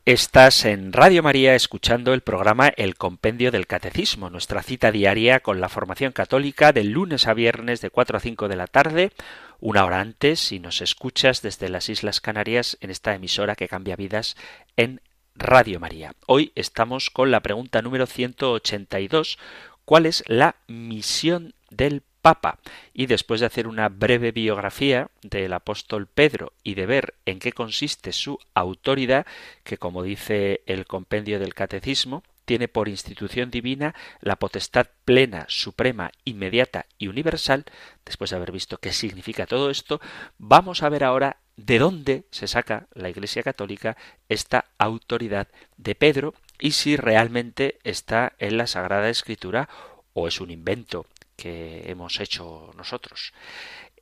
[0.09, 5.61] Estás en Radio María escuchando el programa El Compendio del Catecismo, nuestra cita diaria con
[5.61, 9.11] la formación católica de lunes a viernes de 4 a 5 de la tarde,
[9.59, 13.95] una hora antes si nos escuchas desde las Islas Canarias en esta emisora que cambia
[13.95, 14.35] vidas
[14.77, 14.99] en
[15.35, 16.15] Radio María.
[16.25, 19.37] Hoy estamos con la pregunta número 182,
[19.85, 22.59] ¿cuál es la misión del Papa.
[22.93, 27.51] Y después de hacer una breve biografía del apóstol Pedro y de ver en qué
[27.51, 29.25] consiste su autoridad,
[29.63, 36.11] que como dice el compendio del Catecismo, tiene por institución divina la potestad plena, suprema,
[36.25, 37.63] inmediata y universal,
[38.03, 40.01] después de haber visto qué significa todo esto,
[40.39, 43.97] vamos a ver ahora de dónde se saca la Iglesia Católica
[44.29, 49.69] esta autoridad de Pedro y si realmente está en la Sagrada Escritura
[50.13, 51.05] o es un invento
[51.39, 53.33] que hemos hecho nosotros.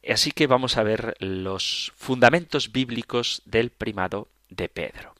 [0.07, 5.13] Así que vamos a ver los fundamentos bíblicos del primado de Pedro.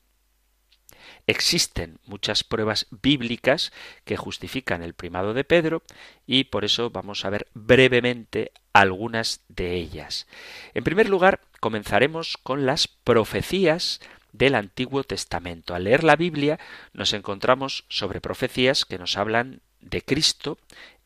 [1.27, 3.73] Existen muchas pruebas bíblicas
[4.05, 5.83] que justifican el primado de Pedro
[6.25, 10.25] y por eso vamos a ver brevemente algunas de ellas.
[10.73, 13.99] En primer lugar, comenzaremos con las profecías
[14.31, 15.75] del Antiguo Testamento.
[15.75, 16.59] Al leer la Biblia
[16.93, 20.57] nos encontramos sobre profecías que nos hablan de Cristo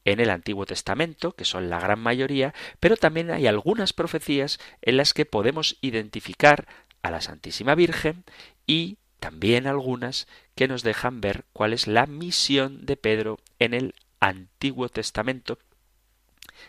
[0.06, 4.98] en el Antiguo Testamento, que son la gran mayoría, pero también hay algunas profecías en
[4.98, 6.68] las que podemos identificar
[7.02, 8.24] a la Santísima Virgen
[8.66, 13.94] y también algunas que nos dejan ver cuál es la misión de Pedro en el
[14.20, 15.60] Antiguo Testamento.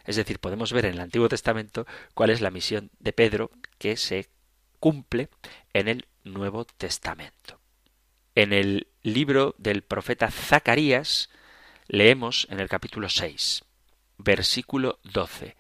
[0.04, 3.96] Es decir, podemos ver en el Antiguo Testamento cuál es la misión de Pedro que
[3.96, 4.28] se
[4.80, 5.28] cumple
[5.72, 7.58] en el Nuevo Testamento.
[8.34, 11.30] En el libro del profeta Zacarías,
[11.94, 13.66] Leemos en el capítulo 6,
[14.16, 15.56] versículo 12,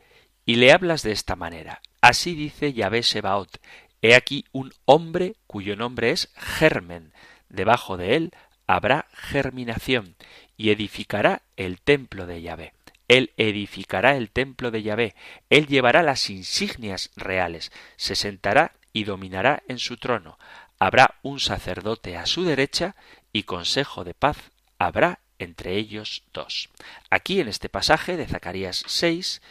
[0.46, 1.82] y le hablas de esta manera.
[2.00, 3.60] Así dice Yahvé Sebaot,
[4.00, 7.12] he aquí un hombre cuyo nombre es Germen,
[7.50, 8.32] debajo de él
[8.66, 10.16] habrá germinación,
[10.56, 12.72] y edificará el templo de Yahvé.
[13.08, 15.14] Él edificará el templo de Yahvé,
[15.50, 20.38] él llevará las insignias reales, se sentará y dominará en su trono.
[20.78, 22.96] Habrá un sacerdote a su derecha
[23.34, 24.38] y consejo de paz
[24.78, 26.68] habrá entre ellos dos.
[27.10, 29.42] Aquí en este pasaje de Zacarías 6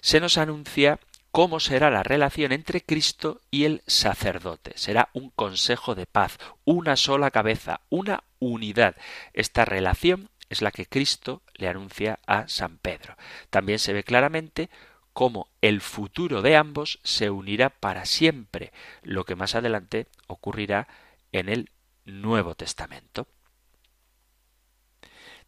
[0.00, 0.98] se nos anuncia
[1.30, 4.72] cómo será la relación entre Cristo y el sacerdote.
[4.76, 8.96] Será un consejo de paz, una sola cabeza, una unidad.
[9.32, 13.16] Esta relación es la que Cristo le anuncia a San Pedro.
[13.50, 14.68] También se ve claramente
[15.12, 18.72] cómo el futuro de ambos se unirá para siempre,
[19.02, 20.88] lo que más adelante ocurrirá
[21.32, 21.70] en el
[22.04, 23.26] Nuevo Testamento.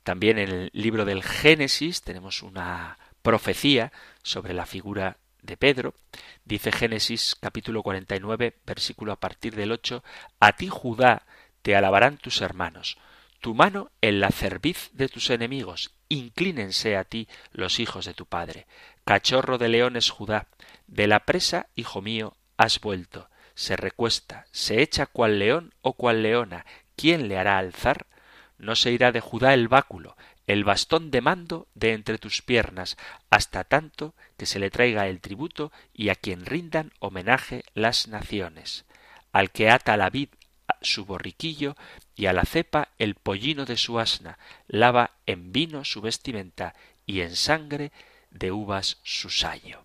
[0.02, 3.92] También en el libro del Génesis tenemos una profecía
[4.22, 5.94] sobre la figura de Pedro.
[6.44, 10.02] Dice Génesis capítulo 49, versículo a partir del 8,
[10.40, 11.26] A ti Judá
[11.62, 12.98] te alabarán tus hermanos,
[13.40, 18.26] tu mano en la cerviz de tus enemigos, inclínense a ti los hijos de tu
[18.26, 18.66] padre.
[19.04, 20.48] Cachorro de leones Judá,
[20.86, 23.28] de la presa, hijo mío, has vuelto.
[23.54, 26.64] Se recuesta, se echa cual león o cual leona.
[26.96, 28.06] ¿Quién le hará alzar?
[28.62, 32.96] No se irá de Judá el báculo, el bastón de mando de entre tus piernas,
[33.28, 38.84] hasta tanto que se le traiga el tributo y a quien rindan homenaje las naciones.
[39.32, 40.28] Al que ata la vid
[40.80, 41.74] su borriquillo
[42.14, 44.38] y a la cepa el pollino de su asna,
[44.68, 47.90] lava en vino su vestimenta y en sangre
[48.30, 49.82] de uvas su sayo.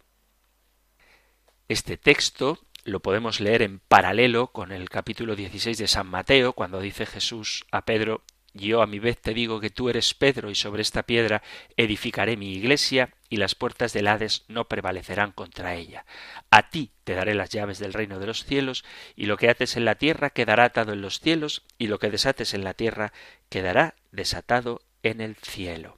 [1.67, 6.79] Este texto lo podemos leer en paralelo con el capítulo 16 de San Mateo, cuando
[6.79, 8.23] dice Jesús a Pedro,
[8.57, 11.41] yo a mi vez te digo que tú eres Pedro y sobre esta piedra
[11.75, 16.05] edificaré mi iglesia y las puertas del Hades no prevalecerán contra ella.
[16.49, 18.83] A ti te daré las llaves del reino de los cielos
[19.15, 22.09] y lo que ates en la tierra quedará atado en los cielos y lo que
[22.09, 23.13] desates en la tierra
[23.49, 25.97] quedará desatado en el cielo.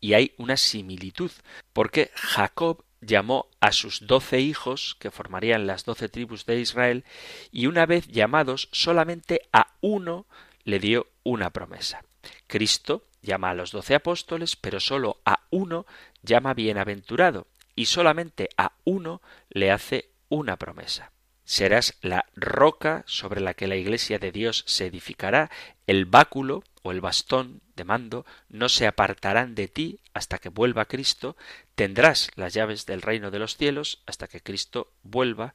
[0.00, 1.30] Y hay una similitud,
[1.72, 7.04] porque Jacob llamó a sus doce hijos, que formarían las doce tribus de Israel,
[7.50, 10.26] y una vez llamados solamente a uno
[10.64, 12.04] le dio una promesa.
[12.46, 15.86] Cristo llama a los doce apóstoles, pero sólo a uno
[16.22, 21.12] llama bienaventurado, y solamente a uno le hace una promesa.
[21.44, 25.50] Serás la roca sobre la que la iglesia de Dios se edificará,
[25.86, 30.84] el báculo o el bastón de mando no se apartarán de ti hasta que vuelva
[30.84, 31.36] Cristo,
[31.74, 35.54] tendrás las llaves del reino de los cielos hasta que Cristo vuelva,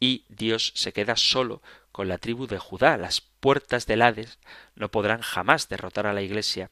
[0.00, 1.62] y Dios se queda solo
[1.96, 2.98] con la tribu de Judá.
[2.98, 4.38] Las puertas del Hades
[4.74, 6.70] no podrán jamás derrotar a la Iglesia,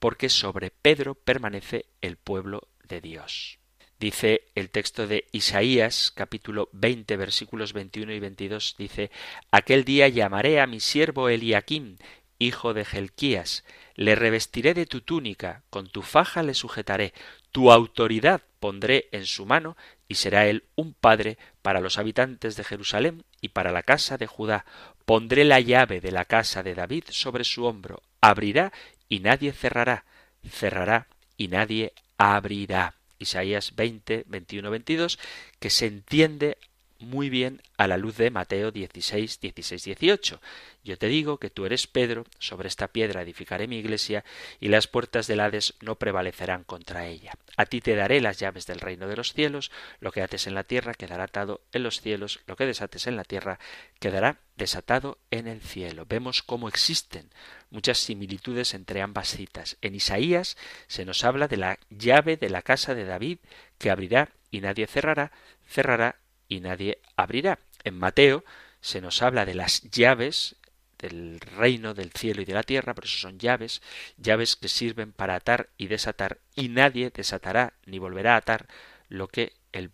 [0.00, 3.60] porque sobre Pedro permanece el pueblo de Dios.
[4.00, 9.12] Dice el texto de Isaías capítulo 20 versículos 21 y 22 dice
[9.52, 11.96] Aquel día llamaré a mi siervo Eliakim,
[12.40, 13.62] hijo de Gelquías,
[13.94, 17.14] le revestiré de tu túnica, con tu faja le sujetaré,
[17.52, 19.76] tu autoridad pondré en su mano,
[20.08, 24.26] y será él un padre para los habitantes de Jerusalén y para la casa de
[24.26, 24.64] Judá.
[25.04, 28.72] Pondré la llave de la casa de David sobre su hombro, abrirá
[29.06, 30.06] y nadie cerrará,
[30.48, 32.94] cerrará y nadie abrirá.
[33.18, 35.18] Isaías 20, 21, 22,
[35.60, 36.56] que se entiende
[36.98, 40.40] muy bien a la luz de Mateo 16, 16, 18.
[40.84, 44.24] Yo te digo que tú eres Pedro, sobre esta piedra edificaré mi iglesia,
[44.60, 47.32] y las puertas del Hades no prevalecerán contra ella.
[47.56, 49.70] A ti te daré las llaves del reino de los cielos,
[50.00, 53.16] lo que ates en la tierra quedará atado en los cielos, lo que desates en
[53.16, 53.58] la tierra
[53.98, 56.06] quedará desatado en el cielo.
[56.06, 57.30] Vemos cómo existen
[57.70, 59.76] muchas similitudes entre ambas citas.
[59.80, 63.38] En Isaías se nos habla de la llave de la casa de David,
[63.78, 65.32] que abrirá y nadie cerrará,
[65.66, 66.20] cerrará
[66.54, 67.58] y nadie abrirá.
[67.82, 68.44] En Mateo
[68.80, 70.56] se nos habla de las llaves
[70.98, 73.82] del reino del cielo y de la tierra, por eso son llaves,
[74.16, 78.68] llaves que sirven para atar y desatar, y nadie desatará ni volverá a atar
[79.08, 79.90] lo que el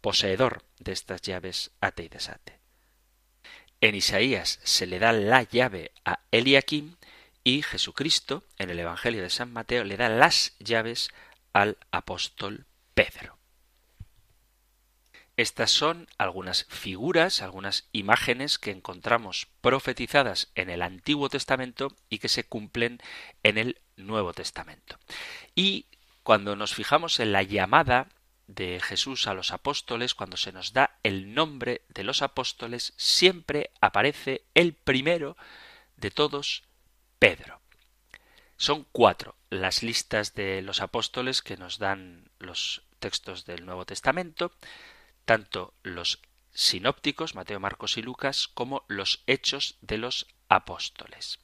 [0.00, 2.58] poseedor de estas llaves ate y desate.
[3.80, 6.96] En Isaías se le da la llave a Eliakim
[7.44, 11.10] y Jesucristo, en el Evangelio de San Mateo, le da las llaves
[11.52, 13.35] al apóstol Pedro.
[15.36, 22.28] Estas son algunas figuras, algunas imágenes que encontramos profetizadas en el Antiguo Testamento y que
[22.28, 23.00] se cumplen
[23.42, 24.98] en el Nuevo Testamento.
[25.54, 25.86] Y
[26.22, 28.08] cuando nos fijamos en la llamada
[28.46, 33.70] de Jesús a los apóstoles, cuando se nos da el nombre de los apóstoles, siempre
[33.80, 35.36] aparece el primero
[35.96, 36.62] de todos,
[37.18, 37.60] Pedro.
[38.56, 44.52] Son cuatro las listas de los apóstoles que nos dan los textos del Nuevo Testamento
[45.26, 46.22] tanto los
[46.54, 51.38] sinópticos, Mateo, Marcos y Lucas, como los hechos de los apóstoles.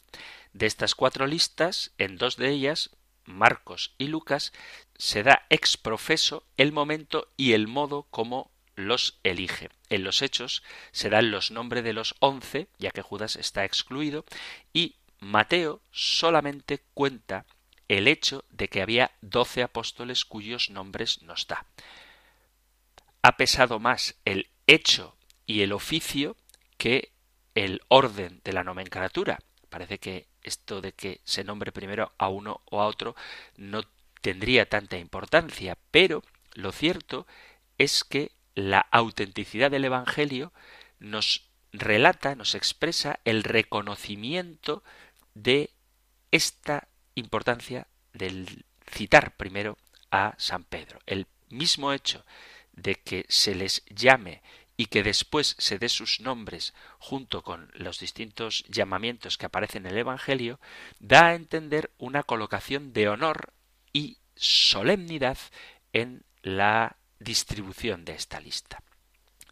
[0.55, 2.91] De estas cuatro listas, en dos de ellas,
[3.24, 4.53] Marcos y Lucas,
[4.97, 9.68] se da ex profeso el momento y el modo como los elige.
[9.91, 10.62] En los hechos
[10.93, 14.24] se dan los nombres de los once, ya que Judas está excluido,
[14.72, 17.45] y Mateo solamente cuenta
[17.89, 21.66] el hecho de que había doce apóstoles cuyos nombres nos da
[23.22, 25.16] ha pesado más el hecho
[25.46, 26.36] y el oficio
[26.76, 27.12] que
[27.54, 29.38] el orden de la nomenclatura.
[29.68, 33.14] Parece que esto de que se nombre primero a uno o a otro
[33.56, 33.82] no
[34.20, 36.22] tendría tanta importancia, pero
[36.54, 37.26] lo cierto
[37.78, 40.52] es que la autenticidad del Evangelio
[40.98, 44.82] nos relata, nos expresa el reconocimiento
[45.34, 45.70] de
[46.30, 49.78] esta importancia del citar primero
[50.10, 51.00] a San Pedro.
[51.06, 52.24] El mismo hecho
[52.72, 54.42] de que se les llame
[54.76, 59.92] y que después se dé sus nombres junto con los distintos llamamientos que aparecen en
[59.92, 60.58] el Evangelio,
[60.98, 63.52] da a entender una colocación de honor
[63.92, 65.38] y solemnidad
[65.92, 68.82] en la distribución de esta lista.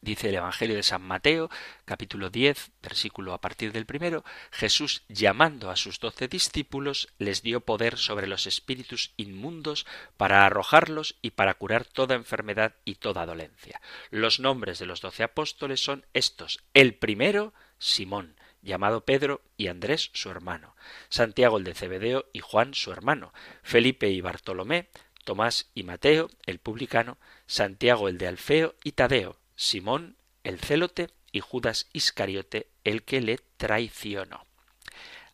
[0.02, 1.50] Dice el Evangelio de San Mateo,
[1.84, 7.60] capítulo 10, versículo a partir del primero, Jesús, llamando a sus doce discípulos, les dio
[7.60, 9.84] poder sobre los espíritus inmundos
[10.16, 13.82] para arrojarlos y para curar toda enfermedad y toda dolencia.
[14.08, 16.64] Los nombres de los doce apóstoles son estos.
[16.72, 20.76] El primero, Simón, llamado Pedro y Andrés su hermano,
[21.10, 24.88] Santiago el de Cebedeo y Juan su hermano, Felipe y Bartolomé,
[25.24, 31.40] Tomás y Mateo, el publicano, Santiago el de Alfeo y Tadeo, Simón el celote y
[31.40, 34.46] Judas Iscariote el que le traicionó.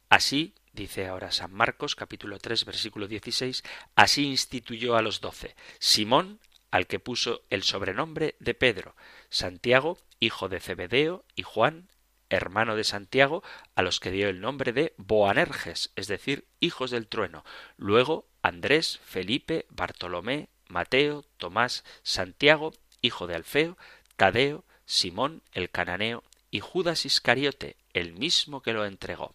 [0.09, 3.63] Así, dice ahora San Marcos capítulo 3 versículo 16,
[3.95, 6.41] así instituyó a los doce, Simón
[6.73, 8.97] al que puso el sobrenombre de Pedro,
[9.29, 11.89] Santiago, hijo de Zebedeo, y Juan,
[12.29, 13.45] hermano de Santiago,
[13.77, 17.45] a los que dio el nombre de Boanerges, es decir, hijos del trueno,
[17.77, 22.73] luego Andrés, Felipe, Bartolomé, Mateo, Tomás, Santiago,
[23.03, 23.79] hijo de Alfeo,
[24.17, 29.35] Tadeo, Simón el cananeo y Judas Iscariote, el mismo que lo entregó.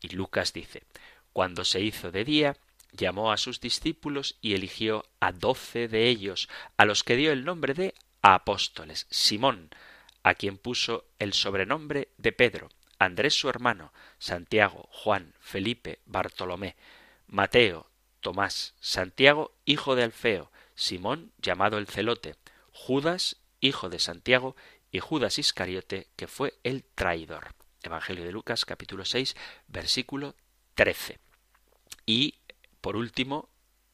[0.00, 0.84] Y Lucas dice,
[1.32, 2.56] cuando se hizo de día,
[2.92, 7.44] llamó a sus discípulos y eligió a doce de ellos, a los que dio el
[7.44, 9.70] nombre de apóstoles, Simón,
[10.22, 16.76] a quien puso el sobrenombre de Pedro, Andrés su hermano, Santiago, Juan, Felipe, Bartolomé,
[17.26, 22.36] Mateo, Tomás, Santiago, hijo de Alfeo, Simón, llamado el celote,
[22.72, 24.56] Judas hijo de Santiago,
[24.90, 27.54] y Judas Iscariote, que fue el traidor.
[27.82, 29.34] Evangelio de Lucas capítulo 6
[29.66, 30.36] versículo
[30.74, 31.18] 13.
[32.06, 32.36] Y
[32.80, 33.48] por último,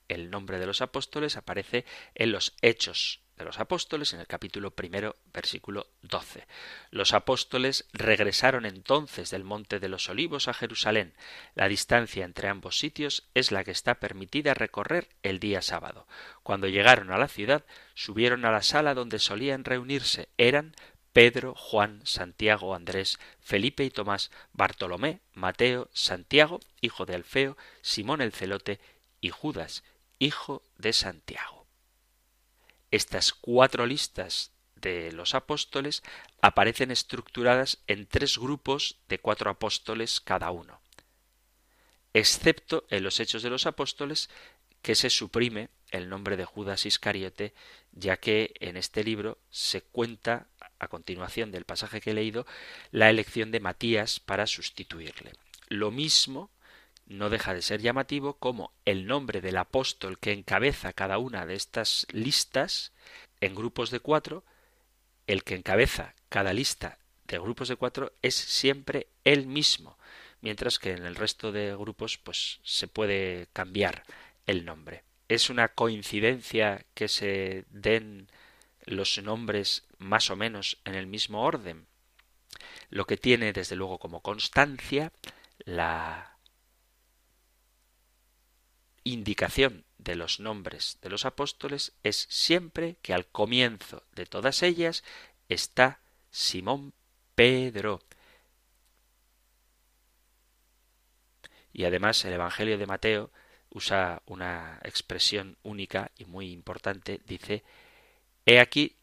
[0.09, 4.71] el nombre de los apóstoles aparece en los Hechos de los apóstoles en el capítulo
[4.71, 6.47] primero versículo 12.
[6.91, 11.15] Los apóstoles regresaron entonces del monte de los olivos a Jerusalén.
[11.55, 16.07] La distancia entre ambos sitios es la que está permitida recorrer el día sábado.
[16.43, 17.65] Cuando llegaron a la ciudad,
[17.95, 20.29] subieron a la sala donde solían reunirse.
[20.37, 20.75] Eran
[21.15, 28.33] Pedro, Juan, Santiago, Andrés, Felipe y Tomás, Bartolomé, Mateo, Santiago, hijo de Alfeo, Simón el
[28.33, 28.81] celote
[29.23, 29.83] y Judas,
[30.19, 31.60] hijo de Santiago.
[32.91, 36.03] Estas cuatro listas de los apóstoles
[36.41, 40.81] aparecen estructuradas en tres grupos de cuatro apóstoles cada uno,
[42.15, 44.31] excepto en los Hechos de los Apóstoles
[44.83, 47.53] que se suprime el nombre de Judas Iscariote,
[47.93, 50.47] ya que en este libro se cuenta,
[50.79, 52.47] a continuación del pasaje que he leído,
[52.91, 55.33] la elección de Matías para sustituirle.
[55.69, 56.51] Lo mismo
[57.11, 61.55] no deja de ser llamativo como el nombre del apóstol que encabeza cada una de
[61.55, 62.93] estas listas
[63.41, 64.45] en grupos de cuatro,
[65.27, 69.99] el que encabeza cada lista de grupos de cuatro es siempre el mismo,
[70.41, 74.05] mientras que en el resto de grupos pues se puede cambiar
[74.47, 75.03] el nombre.
[75.29, 78.29] Es una coincidencia que se den
[78.85, 81.87] los nombres más o menos en el mismo orden,
[82.89, 85.13] lo que tiene desde luego como constancia
[85.65, 86.30] la
[89.05, 95.05] indicación de los nombres de los apóstoles es siempre que al comienzo de todas ellas
[95.49, 96.93] está Simón
[97.35, 98.01] Pedro.
[101.73, 103.31] Y además el Evangelio de Mateo
[103.71, 107.63] usa una expresión única y muy importante, dice,
[108.45, 108.97] He aquí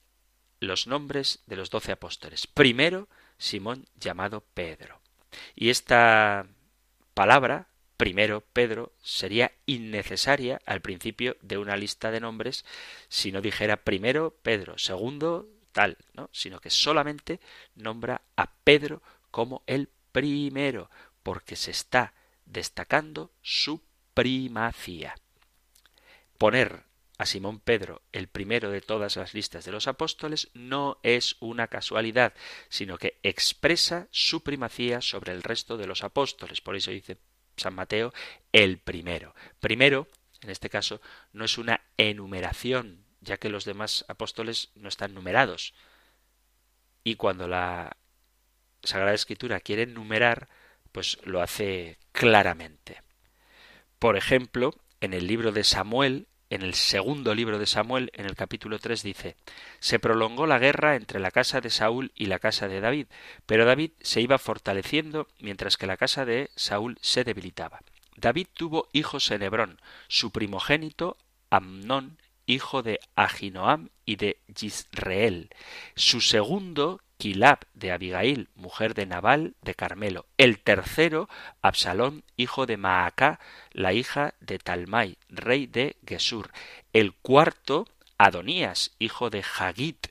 [0.59, 2.47] los nombres de los doce apóstoles.
[2.47, 4.99] Primero, Simón llamado Pedro.
[5.55, 6.47] Y esta
[7.13, 7.67] palabra
[7.97, 12.63] primero Pedro sería innecesaria al principio de una lista de nombres
[13.09, 16.29] si no dijera primero Pedro, segundo tal, ¿no?
[16.31, 17.39] sino que solamente
[17.75, 20.89] nombra a Pedro como el primero,
[21.23, 22.13] porque se está
[22.45, 23.83] destacando su
[24.13, 25.15] primacía.
[26.37, 26.83] Poner
[27.17, 31.67] a Simón Pedro el primero de todas las listas de los apóstoles no es una
[31.67, 32.33] casualidad,
[32.69, 36.61] sino que expresa su primacía sobre el resto de los apóstoles.
[36.61, 37.17] Por eso dice
[37.57, 38.13] San Mateo
[38.51, 39.35] el primero.
[39.59, 40.07] Primero,
[40.41, 41.01] en este caso,
[41.33, 45.73] no es una enumeración, ya que los demás apóstoles no están numerados.
[47.03, 47.97] Y cuando la
[48.83, 50.47] Sagrada Escritura quiere numerar,
[50.91, 53.01] pues lo hace claramente.
[53.99, 58.35] Por ejemplo, en el libro de Samuel, en el segundo libro de Samuel, en el
[58.35, 59.35] capítulo 3, dice
[59.79, 63.07] Se prolongó la guerra entre la casa de Saúl y la casa de David,
[63.45, 67.81] pero David se iba fortaleciendo mientras que la casa de Saúl se debilitaba.
[68.15, 71.17] David tuvo hijos en Hebrón, su primogénito
[71.49, 72.17] Amnón
[72.47, 75.49] hijo de Aginoam y de Yisreel.
[75.95, 80.25] Su segundo, Kilab de Abigail, mujer de Nabal de Carmelo.
[80.37, 81.27] El tercero,
[81.61, 83.39] Absalón, hijo de Maacá,
[83.71, 86.51] la hija de Talmai, rey de Gesur.
[86.93, 87.87] El cuarto,
[88.17, 90.07] Adonías, hijo de Hagit.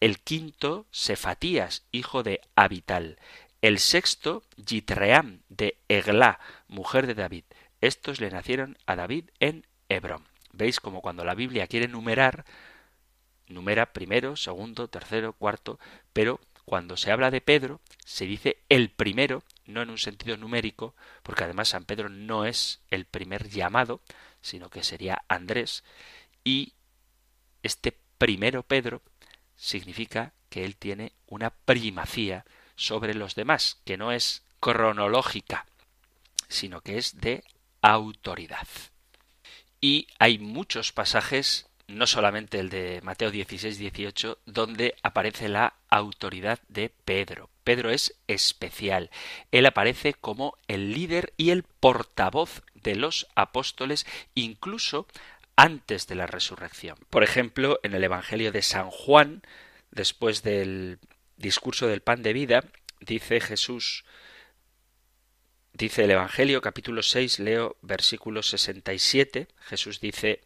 [0.00, 3.18] El quinto, Sefatías, hijo de Abital.
[3.62, 7.44] El sexto, Yitream de Eglá, mujer de David.
[7.80, 10.26] Estos le nacieron a David en Hebrón.
[10.52, 12.44] Veis como cuando la Biblia quiere numerar,
[13.48, 15.78] numera primero, segundo, tercero, cuarto,
[16.12, 16.40] pero
[16.70, 20.94] cuando se habla de Pedro, se dice el primero, no en un sentido numérico,
[21.24, 24.00] porque además San Pedro no es el primer llamado,
[24.40, 25.82] sino que sería Andrés,
[26.44, 26.74] y
[27.64, 29.02] este primero Pedro
[29.56, 32.44] significa que él tiene una primacía
[32.76, 35.66] sobre los demás, que no es cronológica,
[36.46, 37.42] sino que es de
[37.82, 38.68] autoridad.
[39.80, 46.60] Y hay muchos pasajes, no solamente el de Mateo 16, 18, donde aparece la autoridad
[46.68, 47.50] de Pedro.
[47.64, 49.10] Pedro es especial.
[49.50, 55.06] Él aparece como el líder y el portavoz de los apóstoles, incluso
[55.56, 56.96] antes de la resurrección.
[57.10, 59.42] Por ejemplo, en el Evangelio de San Juan,
[59.90, 60.98] después del
[61.36, 62.64] discurso del pan de vida,
[63.00, 64.04] dice Jesús
[65.72, 70.40] Dice el Evangelio capítulo 6, leo versículo 67, Jesús dice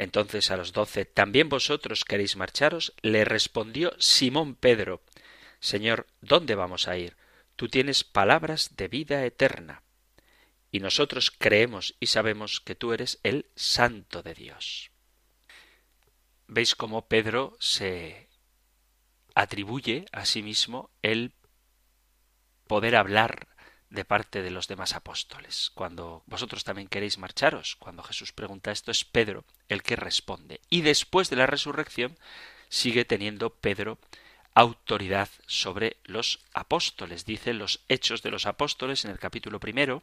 [0.00, 2.94] entonces a los doce, ¿también vosotros queréis marcharos?
[3.02, 5.02] Le respondió Simón Pedro,
[5.60, 7.18] Señor, ¿dónde vamos a ir?
[7.54, 9.82] Tú tienes palabras de vida eterna.
[10.70, 14.90] Y nosotros creemos y sabemos que tú eres el Santo de Dios.
[16.46, 18.30] ¿Veis cómo Pedro se
[19.34, 21.34] atribuye a sí mismo el
[22.66, 23.48] poder hablar
[23.90, 25.70] de parte de los demás apóstoles.
[25.74, 30.60] Cuando vosotros también queréis marcharos, cuando Jesús pregunta esto, es Pedro el que responde.
[30.70, 32.16] Y después de la resurrección
[32.68, 33.98] sigue teniendo Pedro
[34.54, 37.24] autoridad sobre los apóstoles.
[37.24, 40.02] Dice los hechos de los apóstoles en el capítulo primero.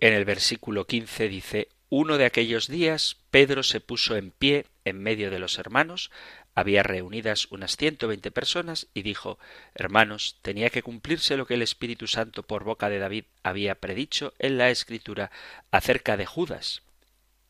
[0.00, 4.98] En el versículo quince dice uno de aquellos días Pedro se puso en pie en
[4.98, 6.10] medio de los hermanos,
[6.54, 9.38] había reunidas unas ciento veinte personas y dijo
[9.74, 14.34] Hermanos, tenía que cumplirse lo que el Espíritu Santo por boca de David había predicho
[14.38, 15.30] en la Escritura
[15.70, 16.82] acerca de Judas,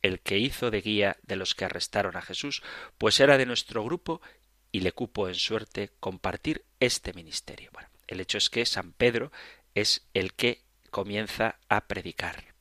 [0.03, 2.63] el que hizo de guía de los que arrestaron a Jesús,
[2.99, 4.21] pues era de nuestro grupo
[4.71, 7.71] y le cupo en suerte compartir este ministerio.
[8.07, 9.33] El hecho es que San Pedro
[9.75, 12.53] es el que comienza a predicar.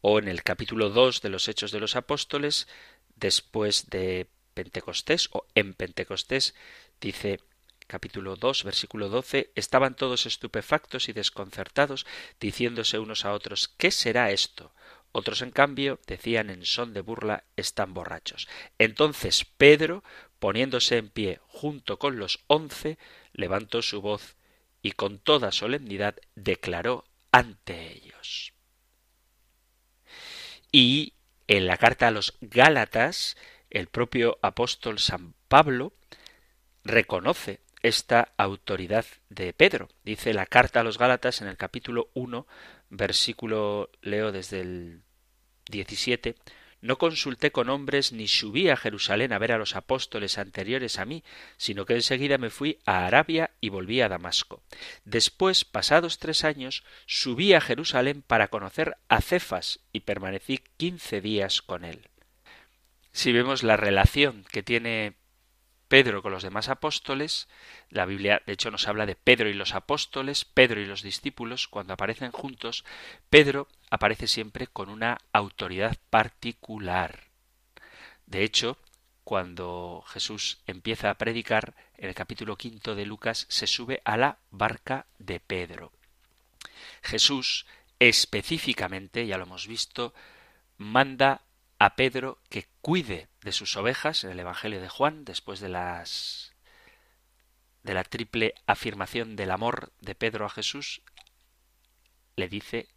[0.00, 2.68] O en el capítulo 2 de los Hechos de los Apóstoles
[3.16, 6.54] después de Pentecostés o en Pentecostés,
[7.00, 7.40] dice
[7.86, 12.06] capítulo 2, versículo 12, estaban todos estupefactos y desconcertados,
[12.40, 14.72] diciéndose unos a otros, ¿qué será esto?
[15.12, 18.48] Otros, en cambio, decían en son de burla, están borrachos.
[18.78, 20.04] Entonces Pedro,
[20.38, 22.98] poniéndose en pie junto con los once,
[23.32, 24.36] levantó su voz
[24.82, 28.52] y con toda solemnidad declaró ante ellos.
[30.70, 31.14] Y
[31.48, 33.36] en la carta a los Gálatas,
[33.70, 35.92] el propio apóstol San Pablo
[36.84, 39.88] reconoce esta autoridad de Pedro.
[40.04, 42.46] Dice la carta a los Gálatas en el capítulo 1,
[42.90, 45.02] versículo leo desde el
[45.70, 46.36] 17,
[46.86, 51.04] no consulté con hombres ni subí a Jerusalén a ver a los apóstoles anteriores a
[51.04, 51.24] mí,
[51.56, 54.62] sino que enseguida me fui a Arabia y volví a Damasco.
[55.04, 61.60] Después, pasados tres años, subí a Jerusalén para conocer a Cefas y permanecí quince días
[61.60, 62.08] con él.
[63.12, 65.14] Si vemos la relación que tiene
[65.88, 67.48] Pedro con los demás apóstoles,
[67.90, 71.68] la Biblia de hecho nos habla de Pedro y los apóstoles, Pedro y los discípulos,
[71.68, 72.84] cuando aparecen juntos,
[73.30, 77.24] Pedro aparece siempre con una autoridad particular.
[78.26, 78.78] De hecho,
[79.22, 84.38] cuando Jesús empieza a predicar, en el capítulo quinto de Lucas se sube a la
[84.50, 85.92] barca de Pedro.
[87.02, 87.66] Jesús
[87.98, 90.12] específicamente, ya lo hemos visto,
[90.78, 91.42] manda
[91.78, 96.52] a Pedro que cuide de sus ovejas en el Evangelio de Juan, después de las
[97.82, 101.02] de la triple afirmación del amor de Pedro a Jesús,
[102.34, 102.88] le dice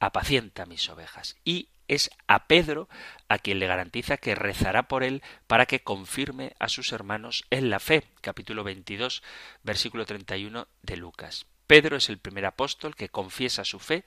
[0.00, 1.36] apacienta mis ovejas.
[1.44, 2.88] Y es a Pedro
[3.28, 7.70] a quien le garantiza que rezará por él para que confirme a sus hermanos en
[7.70, 8.04] la fe.
[8.20, 9.22] Capítulo 22,
[9.62, 11.46] versículo 31 de Lucas.
[11.68, 14.04] Pedro es el primer apóstol que confiesa su fe,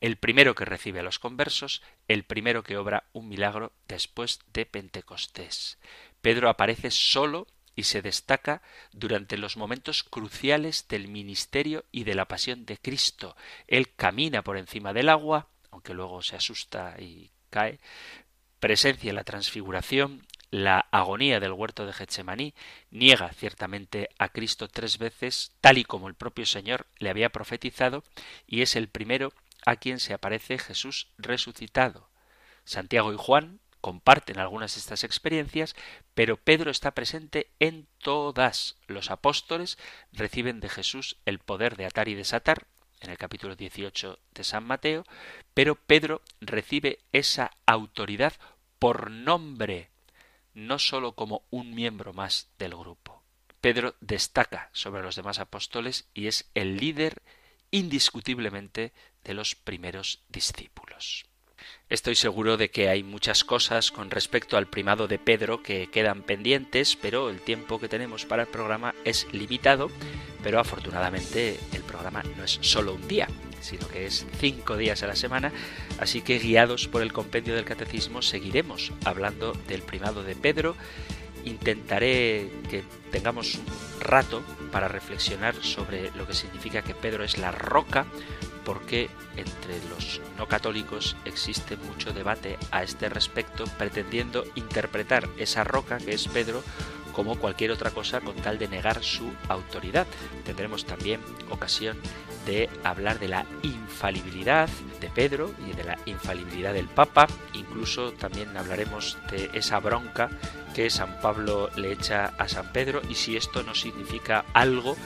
[0.00, 4.64] el primero que recibe a los conversos, el primero que obra un milagro después de
[4.64, 5.78] Pentecostés.
[6.22, 7.46] Pedro aparece solo
[7.76, 13.36] y se destaca durante los momentos cruciales del ministerio y de la pasión de Cristo.
[13.66, 17.78] Él camina por encima del agua, aunque luego se asusta y cae,
[18.58, 22.54] presencia en la transfiguración, la agonía del huerto de Getsemaní,
[22.90, 28.04] niega ciertamente a Cristo tres veces, tal y como el propio Señor le había profetizado,
[28.46, 29.32] y es el primero
[29.64, 32.06] a quien se aparece Jesús resucitado.
[32.64, 35.74] Santiago y Juan comparten algunas de estas experiencias,
[36.14, 38.76] pero Pedro está presente en todas.
[38.86, 39.78] Los apóstoles
[40.12, 42.66] reciben de Jesús el poder de atar y desatar,
[43.00, 45.04] en el capítulo 18 de San Mateo,
[45.54, 48.34] pero Pedro recibe esa autoridad
[48.78, 49.91] por nombre,
[50.54, 53.22] no sólo como un miembro más del grupo.
[53.60, 57.22] Pedro destaca sobre los demás apóstoles y es el líder
[57.70, 58.92] indiscutiblemente
[59.24, 61.26] de los primeros discípulos.
[61.88, 66.22] Estoy seguro de que hay muchas cosas con respecto al primado de Pedro que quedan
[66.22, 69.90] pendientes, pero el tiempo que tenemos para el programa es limitado,
[70.42, 73.28] pero afortunadamente el programa no es solo un día,
[73.62, 75.52] sino que es cinco días a la semana,
[75.98, 80.76] así que guiados por el compendio del catecismo seguiremos hablando del primado de Pedro.
[81.44, 83.64] Intentaré que tengamos un
[84.00, 88.06] rato para reflexionar sobre lo que significa que Pedro es la roca,
[88.64, 95.98] porque entre los no católicos existe mucho debate a este respecto, pretendiendo interpretar esa roca
[95.98, 96.62] que es Pedro
[97.12, 100.06] como cualquier otra cosa con tal de negar su autoridad.
[100.44, 101.98] Tendremos también ocasión
[102.46, 104.68] de hablar de la infalibilidad
[105.00, 107.26] de Pedro y de la infalibilidad del Papa.
[107.54, 110.30] Incluso también hablaremos de esa bronca
[110.74, 114.96] que San Pablo le echa a San Pedro y si esto no significa algo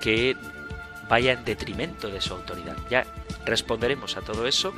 [0.00, 0.36] que
[1.08, 2.76] vaya en detrimento de su autoridad.
[2.90, 3.06] Ya
[3.44, 4.74] responderemos a todo eso,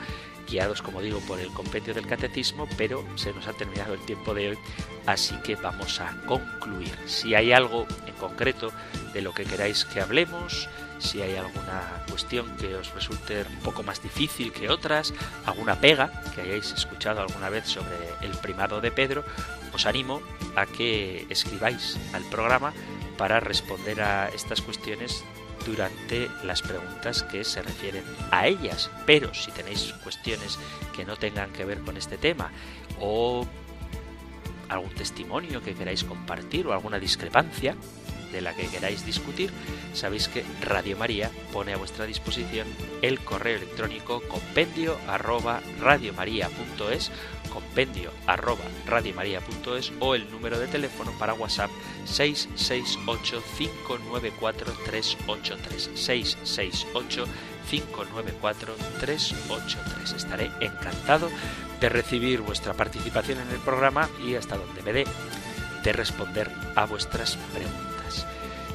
[0.49, 4.35] guiados, como digo, por el compendio del catecismo, pero se nos ha terminado el tiempo
[4.35, 4.59] de hoy,
[5.07, 6.95] así que vamos a concluir.
[7.07, 8.73] Si hay algo en concreto
[9.13, 10.69] de lo que queráis que hablemos,
[10.99, 15.13] si hay alguna cuestión que os resulte un poco más difícil que otras,
[15.45, 19.25] alguna pega que hayáis escuchado alguna vez sobre el primado de Pedro,
[19.73, 20.23] os animo
[20.55, 22.73] a que escribáis al programa
[23.19, 25.25] para responder a estas cuestiones
[25.65, 28.91] durante las preguntas que se refieren a ellas.
[29.05, 30.59] Pero si tenéis cuestiones
[30.95, 32.51] que no tengan que ver con este tema
[33.01, 33.47] o
[34.69, 37.77] algún testimonio que queráis compartir o alguna discrepancia
[38.33, 39.51] de la que queráis discutir,
[39.95, 42.67] sabéis que Radio María pone a vuestra disposición
[43.03, 47.11] el correo electrónico compendio arroba radiomaria.es
[47.57, 51.71] compendio arroba radiomaria.es o el número de teléfono para WhatsApp
[52.05, 57.25] 668 594 383 668
[57.71, 61.31] 594 383 estaré encantado
[61.81, 65.07] de recibir vuestra participación en el programa y hasta donde me dé
[65.83, 67.86] de responder a vuestras preguntas.